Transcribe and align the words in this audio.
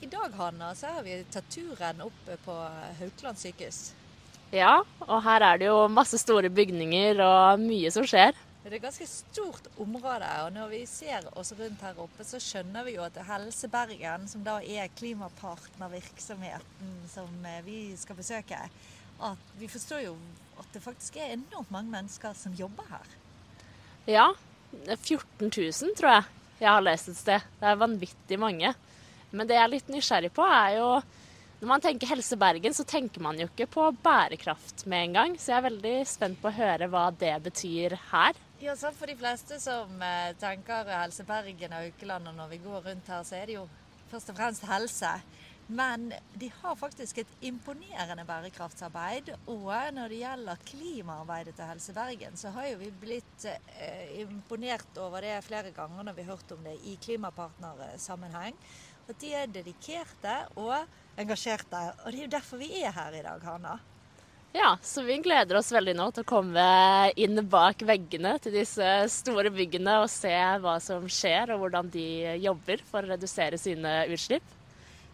i 0.00 0.06
dag 0.10 0.32
Hanna, 0.36 0.74
så 0.74 0.86
har 0.96 1.02
vi 1.06 1.24
tatt 1.32 1.50
turen 1.52 2.00
opp 2.04 2.30
på 2.44 2.54
Haukeland 3.00 3.38
sykehus. 3.38 3.92
Ja, 4.52 4.82
og 5.06 5.22
her 5.24 5.40
er 5.46 5.58
det 5.60 5.66
jo 5.70 5.88
masse 5.88 6.18
store 6.20 6.50
bygninger 6.52 7.20
og 7.24 7.60
mye 7.62 7.90
som 7.94 8.04
skjer. 8.08 8.36
Det 8.62 8.70
er 8.70 8.76
et 8.76 8.84
ganske 8.84 9.06
stort 9.10 9.66
område, 9.80 10.28
og 10.44 10.52
når 10.54 10.68
vi 10.70 10.86
ser 10.86 11.24
oss 11.34 11.50
rundt 11.58 11.80
her 11.82 11.98
oppe, 11.98 12.22
så 12.26 12.38
skjønner 12.38 12.84
vi 12.86 12.94
jo 12.94 13.02
at 13.02 13.16
Helse 13.26 13.66
Bergen, 13.72 14.28
som 14.30 14.44
da 14.46 14.60
er 14.62 14.92
klimapartnervirksomheten 15.00 16.92
som 17.10 17.46
eh, 17.48 17.64
vi 17.66 17.96
skal 17.98 18.16
besøke, 18.20 18.60
at 19.22 19.42
vi 19.58 19.66
forstår 19.72 20.00
jo 20.04 20.14
at 20.62 20.68
det 20.76 20.82
faktisk 20.84 21.16
er 21.18 21.34
enormt 21.34 21.72
mange 21.74 21.90
mennesker 21.90 22.32
som 22.38 22.54
jobber 22.54 22.86
her. 22.92 23.06
Ja, 24.06 24.28
14 24.94 25.50
000 25.50 25.96
tror 25.98 26.10
jeg 26.12 26.24
jeg 26.62 26.70
har 26.70 26.84
lest 26.84 27.10
et 27.10 27.18
sted. 27.18 27.40
Det 27.58 27.66
er 27.66 27.80
vanvittig 27.80 28.38
mange. 28.38 28.70
Men 29.32 29.48
det 29.48 29.56
jeg 29.56 29.64
er 29.64 29.74
litt 29.74 29.92
nysgjerrig 29.92 30.32
på, 30.36 30.46
er 30.46 30.78
jo 30.78 30.88
Når 31.62 31.68
man 31.70 31.82
tenker 31.82 32.10
Helse 32.10 32.34
Bergen, 32.34 32.74
så 32.74 32.82
tenker 32.82 33.22
man 33.22 33.36
jo 33.38 33.44
ikke 33.46 33.68
på 33.70 33.84
bærekraft 34.02 34.82
med 34.90 35.04
en 35.06 35.12
gang. 35.14 35.36
Så 35.38 35.52
jeg 35.52 35.60
er 35.60 35.68
veldig 35.68 35.92
spent 36.10 36.40
på 36.42 36.50
å 36.50 36.56
høre 36.56 36.88
hva 36.90 37.04
det 37.14 37.36
betyr 37.44 37.94
her. 38.08 38.40
Ja, 38.58 38.74
så 38.78 38.90
For 38.94 39.06
de 39.06 39.14
fleste 39.18 39.60
som 39.62 40.02
eh, 40.02 40.34
tenker 40.42 40.90
Helse 40.90 41.22
Bergen 41.28 41.76
og 41.76 41.84
Haukeland, 41.84 42.32
og 42.32 42.34
når 42.40 42.50
vi 42.50 42.58
går 42.64 42.88
rundt 42.88 43.12
her, 43.14 43.22
så 43.22 43.38
er 43.38 43.46
det 43.46 43.56
jo 43.60 43.68
først 44.10 44.34
og 44.34 44.40
fremst 44.40 44.66
helse. 44.66 45.14
Men 45.72 46.12
de 46.34 46.50
har 46.60 46.76
faktisk 46.76 47.22
et 47.22 47.34
imponerende 47.46 48.24
bærekraftsarbeid. 48.28 49.30
Og 49.46 49.72
når 49.94 50.10
det 50.10 50.20
gjelder 50.20 50.64
klimaarbeidet 50.68 51.54
til 51.56 51.70
Helse 51.70 51.94
Bergen, 51.96 52.36
så 52.36 52.50
har 52.52 52.66
jo 52.68 52.80
vi 52.82 52.90
blitt 53.04 53.46
eh, 53.48 54.18
imponert 54.20 54.98
over 55.00 55.24
det 55.24 55.38
flere 55.46 55.72
ganger 55.72 56.04
når 56.08 56.18
vi 56.18 56.26
har 56.26 56.36
hørt 56.36 56.52
om 56.52 56.66
det 56.66 56.74
i 56.90 56.98
klimapartnersammenheng. 57.06 58.58
At 59.10 59.18
de 59.20 59.32
er 59.34 59.50
dedikerte 59.50 60.36
og 60.60 60.76
engasjerte. 61.18 61.80
Og 62.04 62.12
det 62.12 62.20
er 62.20 62.26
jo 62.26 62.34
derfor 62.36 62.62
vi 62.62 62.70
er 62.82 62.94
her 62.94 63.18
i 63.18 63.24
dag, 63.24 63.42
Hanna. 63.46 63.78
Ja, 64.52 64.74
så 64.84 65.00
vi 65.02 65.16
gleder 65.24 65.56
oss 65.56 65.70
veldig 65.72 65.94
nå 65.96 66.10
til 66.12 66.26
å 66.26 66.28
komme 66.28 66.64
inn 67.16 67.40
bak 67.48 67.80
veggene 67.88 68.34
til 68.44 68.52
disse 68.58 68.88
store 69.08 69.48
byggene 69.54 69.94
og 70.02 70.10
se 70.12 70.32
hva 70.60 70.74
som 70.84 71.06
skjer 71.08 71.54
og 71.54 71.62
hvordan 71.62 71.88
de 71.94 72.04
jobber 72.42 72.82
for 72.84 73.00
å 73.00 73.14
redusere 73.14 73.56
sine 73.60 74.02
utslipp. 74.12 74.44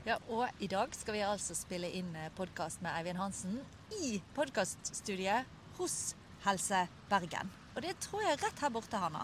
Ja, 0.08 0.16
og 0.32 0.48
i 0.58 0.66
dag 0.70 0.91
skal 0.96 1.14
vi 1.14 1.22
altså 1.22 1.54
spille 1.54 1.91
inn 1.94 2.10
podkast 2.34 2.82
med 2.82 2.96
Eivind 2.98 3.20
Hansen 3.22 3.60
i 4.02 4.16
podkaststudiet 4.34 5.46
hos 5.78 6.16
Helse 6.42 6.86
Bergen. 7.10 7.52
Og 7.76 7.84
det 7.86 7.94
tror 8.02 8.24
jeg 8.24 8.34
er 8.34 8.42
rett 8.42 8.64
her 8.64 8.74
borte, 8.74 8.98
Hanna. 8.98 9.22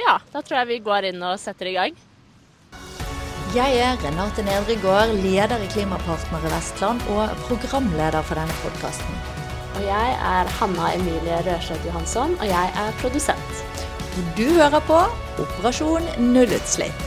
Ja, 0.00 0.16
da 0.32 0.40
tror 0.40 0.62
jeg 0.62 0.70
vi 0.70 0.84
går 0.86 1.10
inn 1.10 1.20
og 1.28 1.36
setter 1.42 1.68
i 1.68 1.76
gang. 1.76 2.00
Jeg 3.52 3.74
er 3.84 3.98
Renate 4.00 4.40
Nedregård, 4.46 5.10
leder 5.20 5.60
i 5.60 5.66
Klimapartnere 5.68 6.48
i 6.48 6.50
Vestland 6.54 7.02
og 7.12 7.34
programleder 7.44 8.24
for 8.24 8.40
denne 8.40 8.54
podkasten. 8.62 9.18
Og 9.76 9.82
jeg 9.84 10.14
er 10.16 10.48
Hanna 10.56 10.86
Emilie 10.94 11.40
Rørseth 11.44 11.84
Johansson, 11.84 12.32
og 12.40 12.46
jeg 12.48 12.70
er 12.80 12.96
produsent. 13.02 13.84
Og 14.14 14.30
du 14.38 14.46
hører 14.56 14.80
på 14.86 14.96
Operasjon 15.44 16.08
nullutslipp. 16.30 17.04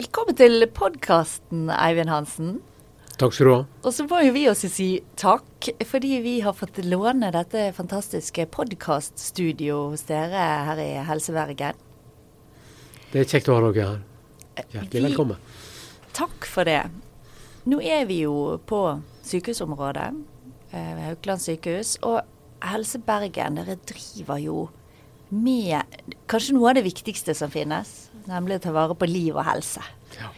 Velkommen 0.00 0.40
til 0.42 0.66
podkasten, 0.74 1.70
Eivind 1.76 2.10
Hansen. 2.10 2.58
Takk 3.22 3.38
skal 3.38 3.46
du 3.46 3.52
ha. 3.52 3.62
Og 3.86 3.94
så 3.94 4.08
må 4.10 4.24
jo 4.26 4.34
vi 4.34 4.48
også 4.50 4.72
si 4.80 4.88
takk, 5.14 5.70
fordi 5.94 6.18
vi 6.26 6.34
har 6.42 6.58
fått 6.58 6.82
låne 6.82 7.30
dette 7.38 7.70
fantastiske 7.78 8.50
podkaststudioet 8.58 9.94
hos 9.94 10.06
dere 10.10 10.50
her 10.72 10.84
i 10.88 10.90
Helse 11.06 11.38
Bergen. 11.38 11.78
Det 13.12 13.20
er 13.20 13.28
kjekt 13.28 13.48
å 13.52 13.58
ha 13.58 13.64
dere 13.68 13.88
her. 13.90 14.04
Hjertelig 14.72 15.02
velkommen. 15.10 15.40
Takk 16.16 16.46
for 16.48 16.64
det. 16.64 16.80
Nå 17.68 17.80
er 17.84 18.06
vi 18.08 18.22
jo 18.22 18.56
på 18.64 18.78
sykehusområdet 19.28 20.06
eh, 20.72 21.02
Haukeland 21.10 21.42
sykehus. 21.44 21.98
Og 22.08 22.22
Helse 22.64 23.02
Bergen, 23.04 23.58
dere 23.60 23.76
driver 23.84 24.40
jo 24.40 24.62
med 25.28 26.14
kanskje 26.30 26.56
noe 26.56 26.70
av 26.70 26.78
det 26.78 26.86
viktigste 26.86 27.34
som 27.36 27.52
finnes, 27.52 27.90
nemlig 28.30 28.60
å 28.60 28.62
ta 28.64 28.72
vare 28.72 28.96
på 28.96 29.08
liv 29.08 29.36
og 29.36 29.44
helse. 29.44 29.84
Ja. 30.16 30.30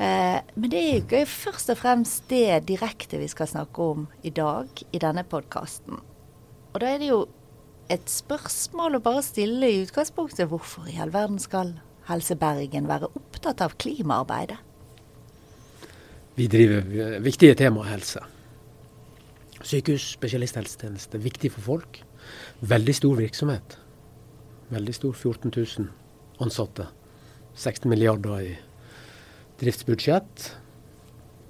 Eh, 0.00 0.38
men 0.56 0.72
det 0.72 0.80
er 0.80 0.88
jo 0.88 1.02
ikke 1.02 1.20
først 1.28 1.72
og 1.74 1.80
fremst 1.80 2.24
det 2.32 2.62
direkte 2.70 3.20
vi 3.20 3.28
skal 3.28 3.50
snakke 3.50 3.90
om 3.92 4.06
i 4.24 4.32
dag 4.32 4.80
i 4.92 5.02
denne 5.02 5.26
podkasten. 5.28 6.00
Og 6.72 6.80
da 6.80 6.94
er 6.94 7.04
det 7.04 7.12
jo 7.12 7.26
et 7.92 8.08
spørsmål 8.08 8.96
å 8.96 9.02
bare 9.04 9.24
stille 9.24 9.68
i 9.68 9.82
utgangspunktet. 9.82 10.48
Hvorfor 10.48 10.88
i 10.88 10.96
all 11.00 11.12
verden 11.12 11.40
skal 11.40 11.74
Helse 12.08 12.36
Bergen 12.40 12.88
være 12.88 13.10
opptatt 13.12 13.60
av 13.64 13.76
klimaarbeidet? 13.80 14.56
Vi 16.38 16.46
driver 16.46 17.18
viktige 17.20 17.56
temaer 17.58 17.90
helse. 17.90 18.22
Sykehus, 19.58 20.04
spesialisthelsetjeneste. 20.14 21.18
Viktig 21.18 21.50
for 21.56 21.66
folk. 21.66 21.98
Veldig 22.60 22.94
stor 22.94 23.18
virksomhet. 23.18 23.76
Veldig 24.70 24.94
stor. 24.94 25.12
14 25.18 25.50
000 25.50 25.88
ansatte. 26.46 26.86
16 27.58 27.90
milliarder 27.90 28.40
i 28.46 28.54
driftsbudsjett. 29.58 30.52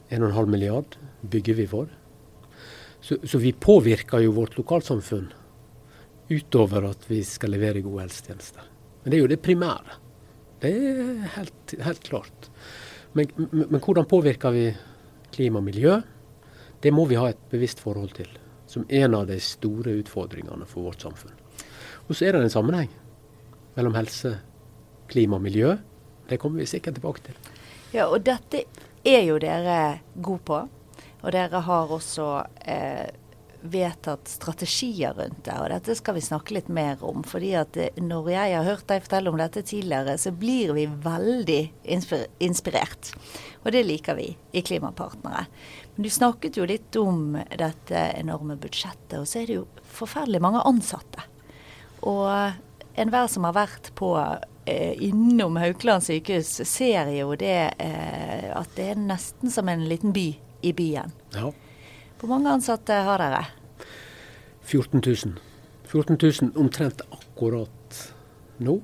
1,5 0.09 0.47
milliard 0.49 0.97
bygger 1.21 1.61
vi 1.61 1.69
for. 1.69 1.93
Så, 3.01 3.21
så, 3.25 3.39
vi 3.39 3.53
påvirker 3.53 4.25
jo 4.25 4.33
vårt 4.41 4.57
lokalsamfunn 4.59 5.29
utover 6.29 6.89
at 6.89 7.05
vi 7.09 7.21
skal 7.25 7.53
levere 7.55 7.85
gode 7.85 8.09
helsetjenester. 8.09 8.65
Men 9.03 9.13
det 9.13 9.19
er 9.19 9.23
jo 9.23 9.31
det 9.31 9.43
primære. 9.45 10.01
Det 10.63 10.71
er 10.75 11.27
helt, 11.37 11.75
helt 11.85 12.03
klart. 12.07 12.49
Men, 13.13 13.31
men, 13.53 13.81
hvordan 13.81 14.09
påvirker 14.09 14.55
vi 14.55 14.65
klima 15.35 15.61
og 15.61 15.69
miljø? 15.69 16.01
Det 16.83 16.93
må 16.95 17.07
vi 17.11 17.19
ha 17.19 17.29
et 17.31 17.45
bevisst 17.51 17.81
forhold 17.83 18.15
til, 18.17 18.31
som 18.71 18.87
en 18.89 19.15
av 19.15 19.29
de 19.31 19.39
store 19.43 19.97
utfordringene 20.03 20.67
for 20.69 20.91
vårt 20.91 21.03
samfunn. 21.07 21.35
Og 22.09 22.17
så 22.17 22.29
er 22.29 22.35
det 22.35 22.47
en 22.47 22.53
sammenheng 22.53 22.91
mellom 23.77 23.95
helse, 23.99 24.35
klima 25.11 25.39
og 25.39 25.47
miljø. 25.47 25.77
Det 26.29 26.39
kommer 26.41 26.63
vi 26.63 26.69
sikkert 26.71 26.99
tilbake 26.99 27.25
til. 27.29 27.39
Ja, 27.95 28.09
og 28.09 28.21
dette 28.27 28.65
er 29.07 29.23
jo 29.25 29.39
dere 29.43 30.01
gode 30.21 30.45
på. 30.45 30.59
Og 31.19 31.33
dere 31.35 31.63
har 31.67 31.95
også 31.95 32.27
eh, 32.63 33.09
vedtatt 33.61 34.29
strategier 34.29 35.15
rundt 35.17 35.45
det. 35.45 35.57
Og 35.59 35.69
dette 35.73 35.97
skal 35.99 36.17
vi 36.17 36.25
snakke 36.25 36.55
litt 36.55 36.69
mer 36.69 37.03
om. 37.05 37.23
fordi 37.27 37.55
at 37.59 37.77
eh, 37.77 38.01
når 38.03 38.31
jeg 38.33 38.57
har 38.57 38.69
hørt 38.69 38.87
deg 38.89 39.05
fortelle 39.05 39.31
om 39.31 39.41
dette 39.41 39.63
tidligere, 39.63 40.19
så 40.19 40.33
blir 40.33 40.73
vi 40.77 40.87
veldig 40.87 41.61
inspirert. 42.39 43.13
Og 43.65 43.73
det 43.75 43.85
liker 43.87 44.19
vi 44.19 44.31
i 44.53 44.63
Klimapartnere. 44.63 45.47
Men 45.95 46.07
du 46.07 46.11
snakket 46.11 46.57
jo 46.57 46.69
litt 46.69 46.97
om 46.97 47.37
dette 47.59 48.05
enorme 48.19 48.57
budsjettet, 48.57 49.19
og 49.19 49.27
så 49.27 49.43
er 49.43 49.49
det 49.49 49.59
jo 49.59 49.67
forferdelig 49.83 50.41
mange 50.45 50.63
ansatte. 50.69 51.25
Og 52.07 52.31
enhver 52.99 53.27
som 53.31 53.47
har 53.49 53.57
vært 53.57 53.91
på 53.99 54.13
eh, 54.19 54.95
innom 55.03 55.59
Haukeland 55.59 56.07
sykehus, 56.07 56.61
ser 56.69 57.11
jo 57.17 57.35
det 57.39 57.73
eh, 57.83 58.51
at 58.55 58.77
det 58.79 58.93
er 58.93 59.01
nesten 59.01 59.51
som 59.51 59.69
en 59.69 59.89
liten 59.91 60.15
by 60.15 60.29
i 60.63 60.75
byen. 60.75 61.13
Ja. 61.35 61.51
Hvor 62.19 62.33
mange 62.33 62.51
ansatte 62.51 62.97
har 63.07 63.23
dere? 63.23 63.45
14 64.67 65.03
000. 65.07 65.37
14 65.87 66.19
000 66.19 66.51
omtrent 66.59 67.05
akkurat 67.15 68.01
nå. 68.59 68.81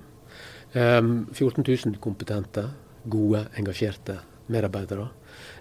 Um, 0.74 1.26
14 1.32 1.64
000 1.66 1.98
kompetente, 2.02 2.68
gode, 3.04 3.44
engasjerte 3.58 4.20
medarbeidere. 4.46 5.08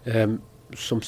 Um, 0.06 0.38
som 0.78 1.02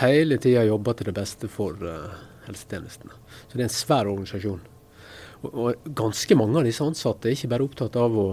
hele 0.00 0.38
tida 0.42 0.66
jobber 0.66 0.98
til 0.98 1.12
det 1.12 1.16
beste 1.20 1.48
for 1.48 1.78
uh, 1.78 2.18
helsetjenestene. 2.48 3.14
Så 3.46 3.54
det 3.54 3.62
er 3.62 3.68
en 3.68 3.78
svær 3.78 4.10
organisasjon. 4.10 4.60
Og, 5.46 5.88
ganske 5.96 6.36
mange 6.36 6.58
av 6.58 6.66
disse 6.66 6.84
ansatte 6.84 7.30
er 7.30 7.38
ikke 7.38 7.54
bare 7.54 7.70
opptatt 7.70 7.96
av 8.02 8.18
å 8.18 8.28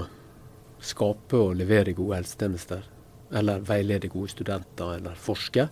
skape 0.83 1.39
og 1.39 1.55
levere 1.61 1.93
gode 1.97 2.23
helsetjenester, 2.23 2.81
eller 3.37 3.61
veilede 3.69 4.09
gode 4.11 4.33
studenter, 4.33 4.97
eller 4.97 5.15
forske 5.29 5.69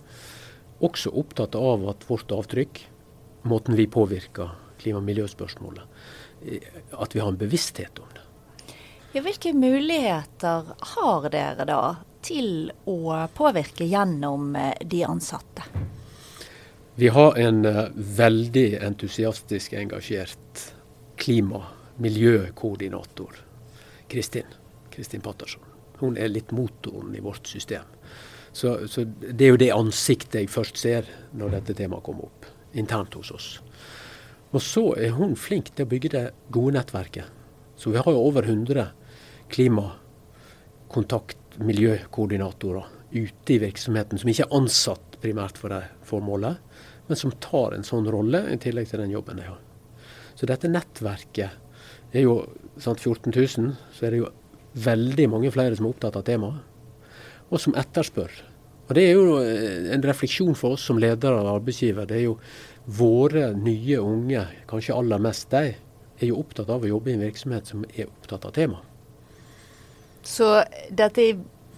også 0.84 1.12
opptatt 1.16 1.54
av 1.54 1.88
at 1.88 2.04
vårt 2.10 2.32
avtrykk, 2.32 2.82
måten 3.48 3.76
vi 3.78 3.86
påvirker 3.86 4.50
klima- 4.78 5.00
og 5.00 5.06
miljøspørsmålet, 5.08 5.84
at 6.92 7.14
vi 7.14 7.20
har 7.20 7.28
en 7.32 7.40
bevissthet 7.40 7.98
om 7.98 8.10
det. 8.14 8.22
Ja, 9.16 9.22
hvilke 9.24 9.54
muligheter 9.56 10.74
har 10.96 11.28
dere 11.32 11.64
da 11.64 11.82
til 12.26 12.72
å 12.84 12.98
påvirke 13.32 13.86
gjennom 13.88 14.50
eh, 14.56 14.74
de 14.84 15.04
ansatte? 15.06 15.64
Vi 16.96 17.08
har 17.12 17.36
en 17.40 17.64
uh, 17.64 17.86
veldig 17.94 18.78
entusiastisk 18.84 19.72
engasjert 19.76 20.62
klima- 21.16 21.62
og 21.62 22.00
miljøkoordinator, 22.00 23.36
Kristin. 24.08 24.48
Kristin 24.90 25.20
Patterson. 25.20 25.62
Hun 26.00 26.16
er 26.16 26.28
litt 26.28 26.52
motoren 26.52 27.14
i 27.16 27.20
vårt 27.20 27.46
system. 27.48 27.84
Så, 28.56 28.88
så, 28.88 29.04
det 29.04 29.44
er 29.44 29.50
jo 29.52 29.60
det 29.60 29.74
ansiktet 29.74 30.38
jeg 30.40 30.48
først 30.48 30.78
ser 30.80 31.04
når 31.36 31.58
dette 31.58 31.74
temaet 31.76 32.06
kommer 32.06 32.30
opp, 32.30 32.46
internt 32.72 33.12
hos 33.18 33.28
oss. 33.34 33.48
Og 34.56 34.62
så 34.64 34.84
er 34.96 35.12
hun 35.18 35.34
flink 35.36 35.74
til 35.74 35.84
å 35.84 35.90
bygge 35.90 36.12
det 36.14 36.22
gode 36.54 36.78
nettverket. 36.78 37.28
Så 37.76 37.92
vi 37.92 38.00
har 38.00 38.08
jo 38.08 38.22
over 38.30 38.48
100 38.48 38.86
klimakontakt 39.52 41.58
miljøkoordinatorer 41.60 42.88
ute 43.12 43.52
i 43.52 43.60
virksomheten 43.60 44.20
som 44.20 44.30
ikke 44.32 44.46
er 44.46 44.56
ansatt 44.56 45.18
primært 45.20 45.60
for 45.60 45.74
det 45.74 45.82
formålet, 46.08 46.56
men 47.10 47.20
som 47.20 47.34
tar 47.44 47.76
en 47.76 47.84
sånn 47.86 48.08
rolle 48.08 48.40
i 48.54 48.56
tillegg 48.62 48.88
til 48.88 49.04
den 49.04 49.12
jobben 49.12 49.40
de 49.40 49.50
har. 49.50 49.60
Så 50.36 50.48
dette 50.48 50.72
nettverket 50.72 52.16
er 52.16 52.24
jo 52.24 52.40
sant, 52.80 53.04
14 53.04 53.36
000, 53.36 53.76
så 53.92 54.08
er 54.08 54.16
det 54.16 54.24
jo 54.24 54.32
veldig 54.86 55.28
mange 55.32 55.52
flere 55.52 55.76
som 55.76 55.88
er 55.88 55.92
opptatt 55.92 56.16
av 56.16 56.24
temaet, 56.24 56.64
og 57.50 57.62
som 57.62 57.76
etterspør. 57.78 58.30
Og 58.86 58.94
Det 58.94 59.02
er 59.02 59.16
jo 59.18 59.38
en 59.94 60.04
refleksjon 60.06 60.54
for 60.54 60.76
oss 60.76 60.84
som 60.86 60.98
ledere 61.02 61.40
og 61.42 61.56
arbeidsgiver. 61.56 62.06
Det 62.06 62.20
er 62.20 62.26
jo 62.28 62.36
våre 62.86 63.50
nye 63.58 63.98
unge, 63.98 64.44
kanskje 64.70 64.94
aller 64.94 65.18
mest 65.18 65.50
de, 65.50 65.74
er 66.16 66.30
jo 66.30 66.38
opptatt 66.40 66.70
av 66.70 66.84
å 66.84 66.92
jobbe 66.92 67.10
i 67.10 67.16
en 67.16 67.24
virksomhet 67.26 67.66
som 67.66 67.82
er 67.96 68.06
opptatt 68.06 68.46
av 68.46 68.54
temaet. 68.56 68.94
Så 70.26 70.46
dette 70.90 71.26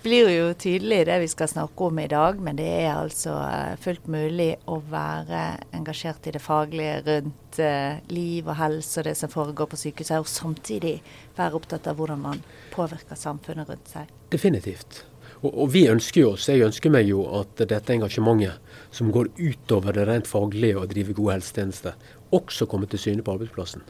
blir 0.02 0.28
jo 0.30 0.52
tydelig 0.56 1.02
det 1.08 1.16
vi 1.20 1.28
skal 1.28 1.50
snakke 1.50 1.88
om 1.88 1.98
i 2.00 2.06
dag, 2.08 2.38
men 2.40 2.56
det 2.56 2.68
er 2.68 2.92
altså 2.94 3.34
eh, 3.42 3.74
fullt 3.82 4.06
mulig 4.08 4.52
å 4.70 4.78
være 4.88 5.42
engasjert 5.76 6.28
i 6.30 6.34
det 6.36 6.42
faglige 6.44 7.00
rundt 7.08 7.58
eh, 7.60 7.98
liv 8.12 8.48
og 8.48 8.56
helse 8.60 9.02
og 9.02 9.08
det 9.10 9.16
som 9.18 9.32
foregår 9.32 9.68
på 9.72 9.80
sykehuset, 9.80 10.20
og 10.22 10.30
samtidig 10.30 10.98
være 11.36 11.58
opptatt 11.58 11.90
av 11.90 11.98
hvordan 11.98 12.24
man 12.24 12.42
påvirker 12.72 13.18
samfunnet 13.18 13.68
rundt 13.68 13.92
seg. 13.96 14.16
Definitivt. 14.32 15.02
Og, 15.42 15.50
og 15.52 15.70
vi 15.74 15.84
ønsker 15.90 16.24
jo 16.24 16.32
oss, 16.34 16.48
jeg 16.50 16.64
ønsker 16.66 16.92
meg 16.92 17.08
jo 17.10 17.22
at 17.38 17.60
dette 17.60 17.94
engasjementet 17.94 18.58
som 18.94 19.12
går 19.14 19.30
utover 19.38 19.94
det 19.94 20.08
rent 20.08 20.30
faglige 20.30 20.80
og 20.80 20.90
driver 20.90 21.18
gode 21.18 21.38
helsetjenester, 21.38 21.94
også 22.34 22.66
kommer 22.70 22.90
til 22.90 23.02
syne 23.02 23.24
på 23.24 23.36
arbeidsplassen. 23.36 23.84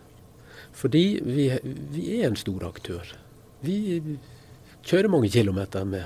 Fordi 0.76 1.04
vi, 1.24 1.48
vi 1.94 2.04
er 2.18 2.28
en 2.28 2.38
stor 2.38 2.68
aktør. 2.68 3.14
Vi 3.64 3.78
kjører 4.86 5.10
mange 5.10 5.30
kilometer 5.32 5.88
med, 5.88 6.04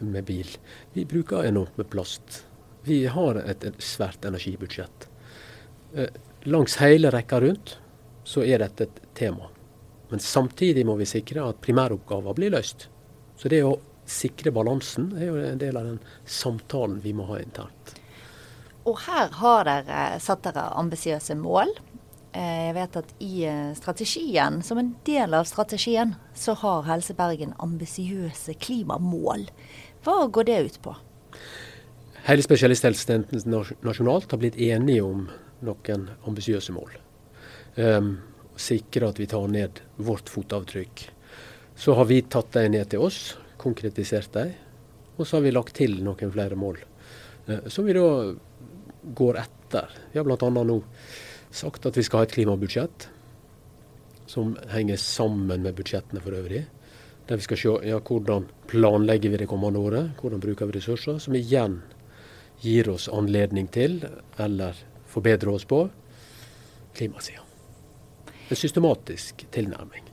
med 0.00 0.24
bil. 0.26 0.48
Vi 0.96 1.04
bruker 1.08 1.46
enormt 1.46 1.76
med 1.78 1.90
plast. 1.92 2.42
Vi 2.86 3.04
har 3.06 3.38
et, 3.44 3.64
et 3.68 3.84
svært 3.84 4.24
energibudsjett. 4.26 5.06
Eh, 5.94 6.10
langs 6.50 6.78
hele 6.80 7.12
rekka 7.12 7.38
rundt 7.44 7.76
så 8.24 8.42
er 8.46 8.62
dette 8.62 8.88
et 8.88 9.00
tema. 9.18 9.50
Men 10.10 10.20
samtidig 10.20 10.84
må 10.86 10.96
vi 10.98 11.06
sikre 11.08 11.44
at 11.46 11.60
primæroppgaver 11.62 12.34
blir 12.36 12.52
løst. 12.54 12.88
Så 13.38 13.50
det 13.52 13.62
å 13.64 13.76
sikre 14.12 14.52
balansen 14.54 15.10
er 15.18 15.30
jo 15.30 15.40
en 15.40 15.60
del 15.60 15.78
av 15.80 15.88
den 15.88 15.98
samtalen 16.28 17.00
vi 17.04 17.14
må 17.16 17.26
ha 17.30 17.40
internt. 17.42 17.96
Og 18.88 18.98
her 19.04 19.30
har 19.38 19.68
dere 19.68 20.20
satt 20.22 20.42
dere 20.46 20.68
ambisiøse 20.80 21.36
mål. 21.38 21.70
Eh, 22.32 22.68
jeg 22.68 22.74
vet 22.78 22.98
at 22.98 23.14
i 23.22 23.44
eh, 23.46 23.74
strategien, 23.78 24.60
som 24.64 24.80
en 24.80 24.94
del 25.06 25.36
av 25.36 25.46
strategien, 25.48 26.16
så 26.34 26.56
har 26.62 26.86
Helse 26.88 27.14
Bergen 27.16 27.54
ambisiøse 27.62 28.56
klimamål. 28.58 29.46
Hva 30.02 30.16
går 30.32 30.48
det 30.48 30.58
ut 30.66 30.80
på? 30.82 30.96
Hele 32.26 32.42
spesialisthelsetjenesten 32.44 33.54
nasjonalt 33.82 34.30
har 34.30 34.40
blitt 34.42 34.58
enige 34.58 35.02
om 35.04 35.26
noen 35.66 36.08
ambisiøse 36.28 36.74
mål. 36.74 36.94
Um, 37.74 38.14
sikre 38.58 39.08
at 39.10 39.18
vi 39.18 39.26
tar 39.30 39.48
ned 39.50 39.80
vårt 39.96 40.30
fotavtrykk. 40.30 41.06
Så 41.74 41.96
har 41.98 42.06
vi 42.10 42.20
tatt 42.22 42.52
dem 42.54 42.74
ned 42.76 42.90
til 42.92 43.02
oss, 43.02 43.34
konkretisert 43.62 44.32
dem. 44.36 44.52
Og 45.16 45.26
så 45.26 45.38
har 45.38 45.46
vi 45.46 45.54
lagt 45.54 45.76
til 45.78 45.98
noen 46.04 46.34
flere 46.34 46.58
mål, 46.58 46.80
uh, 47.48 47.68
som 47.70 47.86
vi 47.86 47.96
da 47.96 48.06
går 49.14 49.40
etter. 49.42 49.98
Vi 50.12 50.20
har 50.20 50.26
bl.a. 50.26 50.50
nå 50.50 50.78
sagt 51.52 51.86
at 51.86 51.98
vi 51.98 52.04
skal 52.06 52.22
ha 52.22 52.28
et 52.28 52.34
klimabudsjett 52.34 53.08
som 54.32 54.54
henger 54.72 54.96
sammen 54.96 55.64
med 55.64 55.76
budsjettene 55.76 56.22
for 56.24 56.36
øvrig. 56.36 56.62
Der 57.28 57.38
vi 57.38 57.44
skal 57.44 57.60
se 57.60 57.74
ja, 57.86 57.98
hvordan 58.00 58.48
planlegger 58.70 59.30
vi 59.30 59.42
det 59.42 59.48
kommende 59.50 59.78
året, 59.78 60.14
hvordan 60.20 60.40
bruker 60.40 60.70
vi 60.70 60.78
ressurser, 60.78 61.18
som 61.22 61.36
igjen 61.36 61.80
gir 62.62 62.88
oss 62.90 63.08
anledning 63.12 63.68
til, 63.74 64.00
eller 64.40 64.78
forbedrer 65.10 65.52
oss 65.52 65.66
på, 65.68 65.84
klimasida. 66.96 67.44
En 68.48 68.56
systematisk 68.56 69.46
tilnærming. 69.50 70.11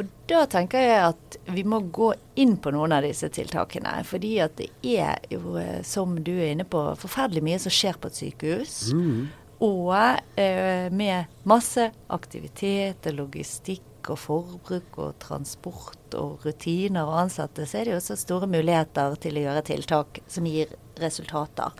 Og 0.00 0.08
Da 0.30 0.44
tenker 0.48 0.80
jeg 0.80 1.00
at 1.10 1.36
vi 1.52 1.64
må 1.66 1.82
gå 1.92 2.12
inn 2.40 2.54
på 2.62 2.72
noen 2.72 2.94
av 2.96 3.04
disse 3.04 3.28
tiltakene. 3.34 3.98
Fordi 4.06 4.32
at 4.44 4.56
det 4.60 4.70
er 4.86 5.20
jo, 5.32 5.58
eh, 5.60 5.82
som 5.84 6.16
du 6.24 6.32
er 6.38 6.54
inne 6.54 6.64
på, 6.64 6.82
forferdelig 7.00 7.42
mye 7.44 7.60
som 7.60 7.74
skjer 7.74 7.98
på 8.00 8.08
et 8.08 8.20
sykehus. 8.20 8.76
Mm. 8.96 9.28
Og 9.66 9.92
eh, 10.40 10.88
med 10.88 11.28
masse 11.48 11.90
aktivitet 12.08 13.10
og 13.10 13.18
logistikk 13.18 14.08
og 14.08 14.16
forbruk 14.22 14.96
og 15.02 15.18
transport 15.20 16.16
og 16.16 16.46
rutiner 16.46 17.04
og 17.04 17.26
ansatte, 17.26 17.66
så 17.68 17.80
er 17.80 17.88
det 17.88 17.92
jo 17.92 17.98
også 18.00 18.16
store 18.22 18.48
muligheter 18.48 19.18
til 19.20 19.36
å 19.36 19.44
gjøre 19.44 19.66
tiltak 19.68 20.22
som 20.30 20.48
gir 20.48 20.72
resultater. 21.02 21.76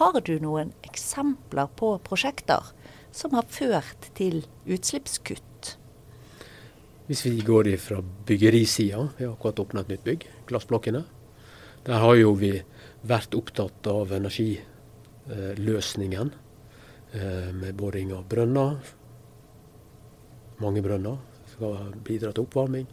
Har 0.00 0.18
du 0.26 0.34
noen 0.42 0.74
eksempler 0.86 1.70
på 1.78 1.94
prosjekter 2.06 2.72
som 3.14 3.38
har 3.38 3.46
ført 3.52 4.10
til 4.18 4.42
utslippskutt? 4.66 5.46
Hvis 7.10 7.26
vi 7.26 7.42
går 7.42 7.66
fra 7.82 7.98
byggerisida, 8.26 9.08
vi 9.16 9.24
har 9.24 9.32
akkurat 9.32 9.58
åpna 9.58 9.80
et 9.82 9.88
nytt 9.90 10.04
bygg, 10.06 10.26
glassblokkene. 10.46 11.02
Der 11.88 11.98
har 11.98 12.14
jo 12.14 12.38
vi 12.38 12.62
vært 13.02 13.34
opptatt 13.34 13.86
av 13.90 14.12
energiløsningen. 14.14 16.30
Eh, 17.12 17.50
med 17.50 17.74
boring 17.74 18.12
av 18.14 18.28
brønner. 18.30 18.78
Mange 20.62 20.78
brønner 20.86 21.18
skal 21.50 21.90
bidra 22.06 22.30
til 22.30 22.46
oppvarming. 22.46 22.86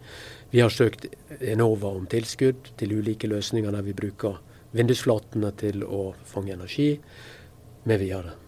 Vi 0.50 0.66
har 0.66 0.74
søkt 0.74 1.06
Enova 1.38 1.94
om 1.94 2.10
tilskudd 2.10 2.74
til 2.82 2.98
ulike 2.98 3.30
løsninger 3.30 3.70
der 3.70 3.86
vi 3.86 3.94
bruker 3.94 4.42
vindusflatene 4.74 5.54
til 5.62 5.86
å 5.86 6.18
fange 6.26 6.58
energi, 6.58 6.98
med 7.86 8.02
videre. 8.02 8.47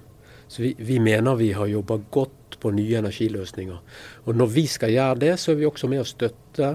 Så 0.50 0.64
vi, 0.66 0.74
vi 0.78 0.98
mener 1.00 1.38
vi 1.38 1.52
har 1.54 1.70
jobba 1.70 2.00
godt 2.12 2.58
på 2.60 2.72
nye 2.74 2.98
energiløsninger. 3.00 3.82
Og 4.26 4.38
når 4.38 4.54
vi 4.56 4.66
skal 4.68 4.94
gjøre 4.96 5.20
det, 5.22 5.34
så 5.40 5.54
er 5.54 5.60
vi 5.60 5.68
også 5.70 5.90
med 5.92 6.02
å 6.02 6.08
støtte 6.08 6.72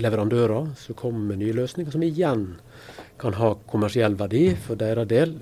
leverandører 0.00 0.74
som 0.78 0.96
kommer 0.98 1.32
med 1.32 1.40
nye 1.42 1.56
løsninger, 1.56 1.92
som 1.92 2.04
igjen 2.04 2.44
kan 3.20 3.36
ha 3.38 3.54
kommersiell 3.70 4.16
verdi 4.20 4.50
for 4.60 4.78
deres 4.80 5.08
del 5.10 5.38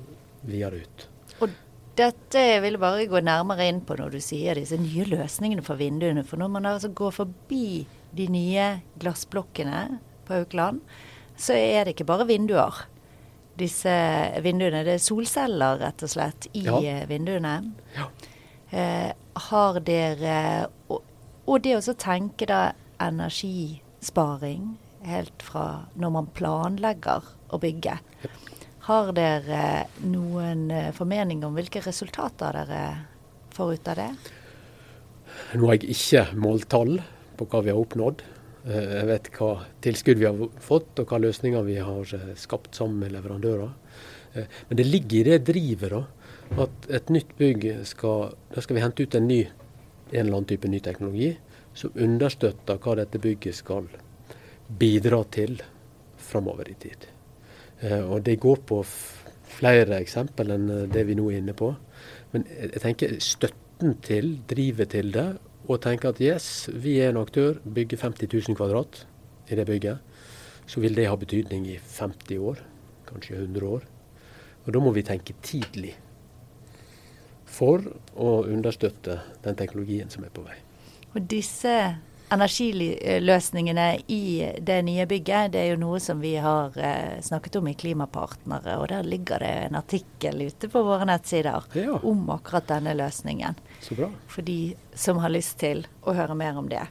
videre 0.47 0.85
ut. 0.85 1.07
Og 1.41 1.59
Dette 1.99 2.43
vil 2.63 2.77
jeg 2.77 2.81
bare 2.81 3.09
gå 3.11 3.21
nærmere 3.27 3.67
inn 3.69 3.83
på 3.85 3.97
når 3.99 4.15
du 4.15 4.21
sier 4.25 4.57
disse 4.57 4.79
nye 4.81 5.05
løsningene 5.11 5.65
for 5.67 5.81
vinduene. 5.81 6.23
For 6.25 6.41
når 6.41 6.53
man 6.55 6.69
altså 6.71 6.93
går 6.97 7.17
forbi 7.19 7.83
de 8.17 8.27
nye 8.31 8.69
glassblokkene 9.03 9.83
på 10.29 10.39
Haukeland, 10.39 10.81
så 11.37 11.59
er 11.59 11.85
det 11.85 11.97
ikke 11.97 12.09
bare 12.09 12.29
vinduer. 12.31 12.85
Disse 13.61 13.93
vinduene, 14.45 14.83
det 14.87 14.97
er 14.97 15.03
solceller 15.05 15.81
rett 15.83 16.05
og 16.07 16.13
slett 16.13 16.49
i 16.57 16.65
ja. 16.65 16.79
Eh, 16.81 17.03
vinduene. 17.11 17.55
Ja. 17.97 18.07
Eh, 18.71 19.11
har 19.51 19.81
dere 19.85 20.37
og, 20.89 21.03
og 21.47 21.65
det 21.65 21.77
å 21.79 21.97
tenke 21.99 22.49
da 22.49 22.71
energisparing 23.01 24.75
helt 25.07 25.43
fra 25.45 25.67
når 25.99 26.15
man 26.15 26.29
planlegger 26.37 27.29
å 27.51 27.61
bygge. 27.61 27.97
Har 28.89 29.13
dere 29.17 29.63
noen 30.09 30.69
eh, 30.73 30.91
formening 30.97 31.45
om 31.47 31.57
hvilke 31.57 31.83
resultater 31.85 32.61
dere 32.63 32.83
får 33.55 33.75
ut 33.77 33.91
av 33.93 34.01
det? 34.01 34.11
Nå 35.55 35.67
har 35.67 35.79
jeg 35.79 35.95
ikke 35.95 36.25
måltall 36.41 37.01
på 37.39 37.49
hva 37.51 37.63
vi 37.65 37.73
har 37.73 37.81
oppnådd. 37.81 38.23
Eh, 38.67 38.95
jeg 39.01 39.09
vet 39.11 39.31
hva 39.39 39.51
tilskudd 39.85 40.21
vi 40.21 40.29
har 40.29 40.63
fått 40.63 41.03
og 41.03 41.11
hva 41.11 41.21
løsninger 41.23 41.67
vi 41.67 41.79
har 41.81 42.15
eh, 42.17 42.33
skapt 42.39 42.77
sammen 42.79 43.05
med 43.05 43.15
leverandører. 43.17 43.77
Men 44.31 44.79
det 44.79 44.85
ligger 44.87 45.27
i 45.27 45.31
det 45.33 45.41
drivet 45.49 45.91
da, 45.91 46.05
at 46.63 46.85
et 47.01 47.09
nytt 47.11 47.33
bygg 47.39 47.65
skal, 47.89 48.37
da 48.55 48.63
skal 48.63 48.77
vi 48.77 48.83
hente 48.85 49.03
ut 49.03 49.17
en, 49.19 49.27
ny, 49.27 49.41
en 50.13 50.21
eller 50.21 50.37
annen 50.37 50.47
type 50.53 50.71
ny 50.71 50.79
teknologi 50.85 51.33
som 51.75 51.95
understøtter 51.99 52.79
hva 52.83 52.97
dette 53.01 53.19
bygget 53.23 53.59
skal 53.59 53.89
bidra 54.79 55.23
til 55.35 55.59
framover 56.21 56.71
i 56.71 56.77
tid. 56.79 57.07
Eh, 57.81 58.03
og 58.03 58.23
det 58.27 58.39
går 58.43 58.63
på 58.69 58.81
flere 59.51 60.01
eksempel 60.01 60.55
enn 60.55 60.69
eh, 60.71 60.89
det 60.91 61.07
vi 61.09 61.17
nå 61.19 61.31
er 61.31 61.41
inne 61.41 61.57
på. 61.57 61.73
Men 62.35 62.47
jeg 62.55 62.83
tenker 62.83 63.17
støtten 63.25 63.97
til, 64.05 64.37
drivet 64.49 64.93
til 64.95 65.11
det, 65.15 65.29
og 65.71 65.79
tenke 65.85 66.11
at 66.11 66.21
yes, 66.23 66.69
vi 66.75 66.99
er 66.99 67.13
en 67.13 67.21
aktør, 67.21 67.61
bygger 67.63 68.01
50 68.03 68.27
000 68.51 68.59
kvadrat 68.59 69.05
i 69.51 69.59
det 69.59 69.67
bygget, 69.69 69.99
så 70.67 70.83
vil 70.83 70.97
det 70.97 71.07
ha 71.07 71.17
betydning 71.19 71.67
i 71.71 71.79
50 71.79 72.39
år, 72.39 72.63
kanskje 73.07 73.39
100 73.39 73.67
år. 73.67 73.87
Og 74.67 74.75
da 74.75 74.83
må 74.83 74.93
vi 74.95 75.07
tenke 75.07 75.37
tidlig 75.43 75.95
for 77.51 77.83
å 78.15 78.33
understøtte 78.47 79.21
den 79.45 79.59
teknologien 79.59 80.11
som 80.11 80.27
er 80.27 80.35
på 80.35 80.45
vei. 80.47 80.59
Og 81.15 81.25
disse 81.31 81.75
energiløsningene 82.31 83.87
i 84.07 84.53
det 84.63 84.83
nye 84.87 85.07
bygget, 85.11 85.53
det 85.55 85.63
er 85.63 85.73
jo 85.73 85.81
noe 85.83 86.01
som 86.03 86.21
vi 86.23 86.37
har 86.41 86.77
eh, 86.79 87.19
snakket 87.25 87.59
om 87.59 87.71
i 87.71 87.75
Klimapartnere. 87.75 88.77
Og 88.79 88.89
der 88.93 89.07
ligger 89.07 89.43
det 89.43 89.51
en 89.67 89.79
artikkel 89.81 90.45
ute 90.47 90.71
på 90.71 90.83
våre 90.87 91.09
nettsider 91.11 91.67
ja. 91.75 91.99
om 92.07 92.31
akkurat 92.31 92.69
denne 92.71 92.95
løsningen. 92.99 93.59
Så 93.83 93.99
bra. 93.99 94.11
For 94.31 94.47
de 94.47 94.77
som 94.95 95.19
har 95.25 95.35
lyst 95.35 95.59
til 95.63 95.85
å 96.07 96.15
høre 96.15 96.39
mer 96.39 96.59
om 96.61 96.71
det. 96.71 96.85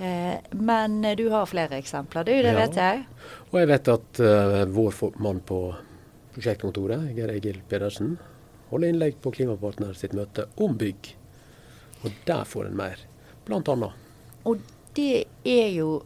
Eh, 0.00 0.40
men 0.56 1.02
du 1.16 1.26
har 1.28 1.48
flere 1.50 1.76
eksempler, 1.80 2.24
du, 2.24 2.34
det 2.40 2.54
Ja. 2.54 2.58
vet 2.62 2.76
jeg. 2.80 3.06
Og 3.52 3.60
jeg 3.60 3.68
vet 3.74 3.94
at 3.94 4.20
eh, 4.24 4.64
vår 4.64 5.20
mann 5.20 5.40
på 5.44 5.62
prosjektkontoret, 6.34 7.10
Geir 7.16 7.32
Egil 7.36 7.60
Pedersen, 7.68 8.16
holder 8.70 8.94
innlegg 8.94 9.18
på 9.20 9.32
Klimapartner 9.34 9.92
sitt 9.98 10.14
møte 10.16 10.46
om 10.56 10.76
bygg. 10.78 11.16
Og 12.04 12.14
der 12.24 12.46
får 12.48 12.70
en 12.70 12.78
mer, 12.78 13.02
blant 13.44 13.68
annet. 13.68 14.06
Og 14.48 14.60
det 14.96 15.24
er 15.44 15.68
jo 15.74 16.02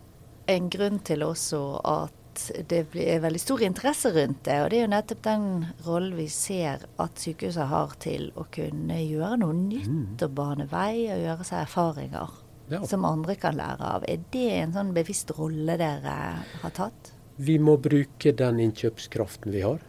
en 0.50 0.68
grunn 0.72 0.98
til 1.06 1.22
også 1.24 1.62
at 1.88 2.20
det 2.68 2.80
er 2.98 3.20
veldig 3.22 3.40
stor 3.40 3.62
interesse 3.62 4.10
rundt 4.12 4.42
det. 4.48 4.56
Og 4.64 4.70
det 4.72 4.78
er 4.80 4.84
jo 4.84 4.90
nettopp 4.90 5.20
den 5.22 5.44
rollen 5.86 6.16
vi 6.18 6.26
ser 6.32 6.82
at 7.00 7.20
sykehuset 7.22 7.68
har 7.70 7.94
til 8.02 8.30
å 8.34 8.46
kunne 8.54 8.98
gjøre 9.04 9.38
noe 9.44 9.54
nytt 9.54 10.24
og 10.26 10.34
bane 10.34 10.66
vei 10.70 11.06
og 11.14 11.22
gjøre 11.22 11.46
seg 11.46 11.62
erfaringer 11.66 12.40
Ja. 12.72 12.78
som 12.88 13.04
andre 13.04 13.34
kan 13.36 13.56
lære 13.58 13.84
av. 13.84 14.04
Er 14.08 14.22
det 14.32 14.46
en 14.56 14.72
sånn 14.72 14.94
bevisst 14.96 15.30
rolle 15.36 15.76
dere 15.76 16.14
har 16.62 16.70
tatt? 16.72 17.10
Vi 17.36 17.58
må 17.58 17.76
bruke 17.76 18.32
den 18.32 18.60
innkjøpskraften 18.64 19.52
vi 19.52 19.60
har. 19.60 19.82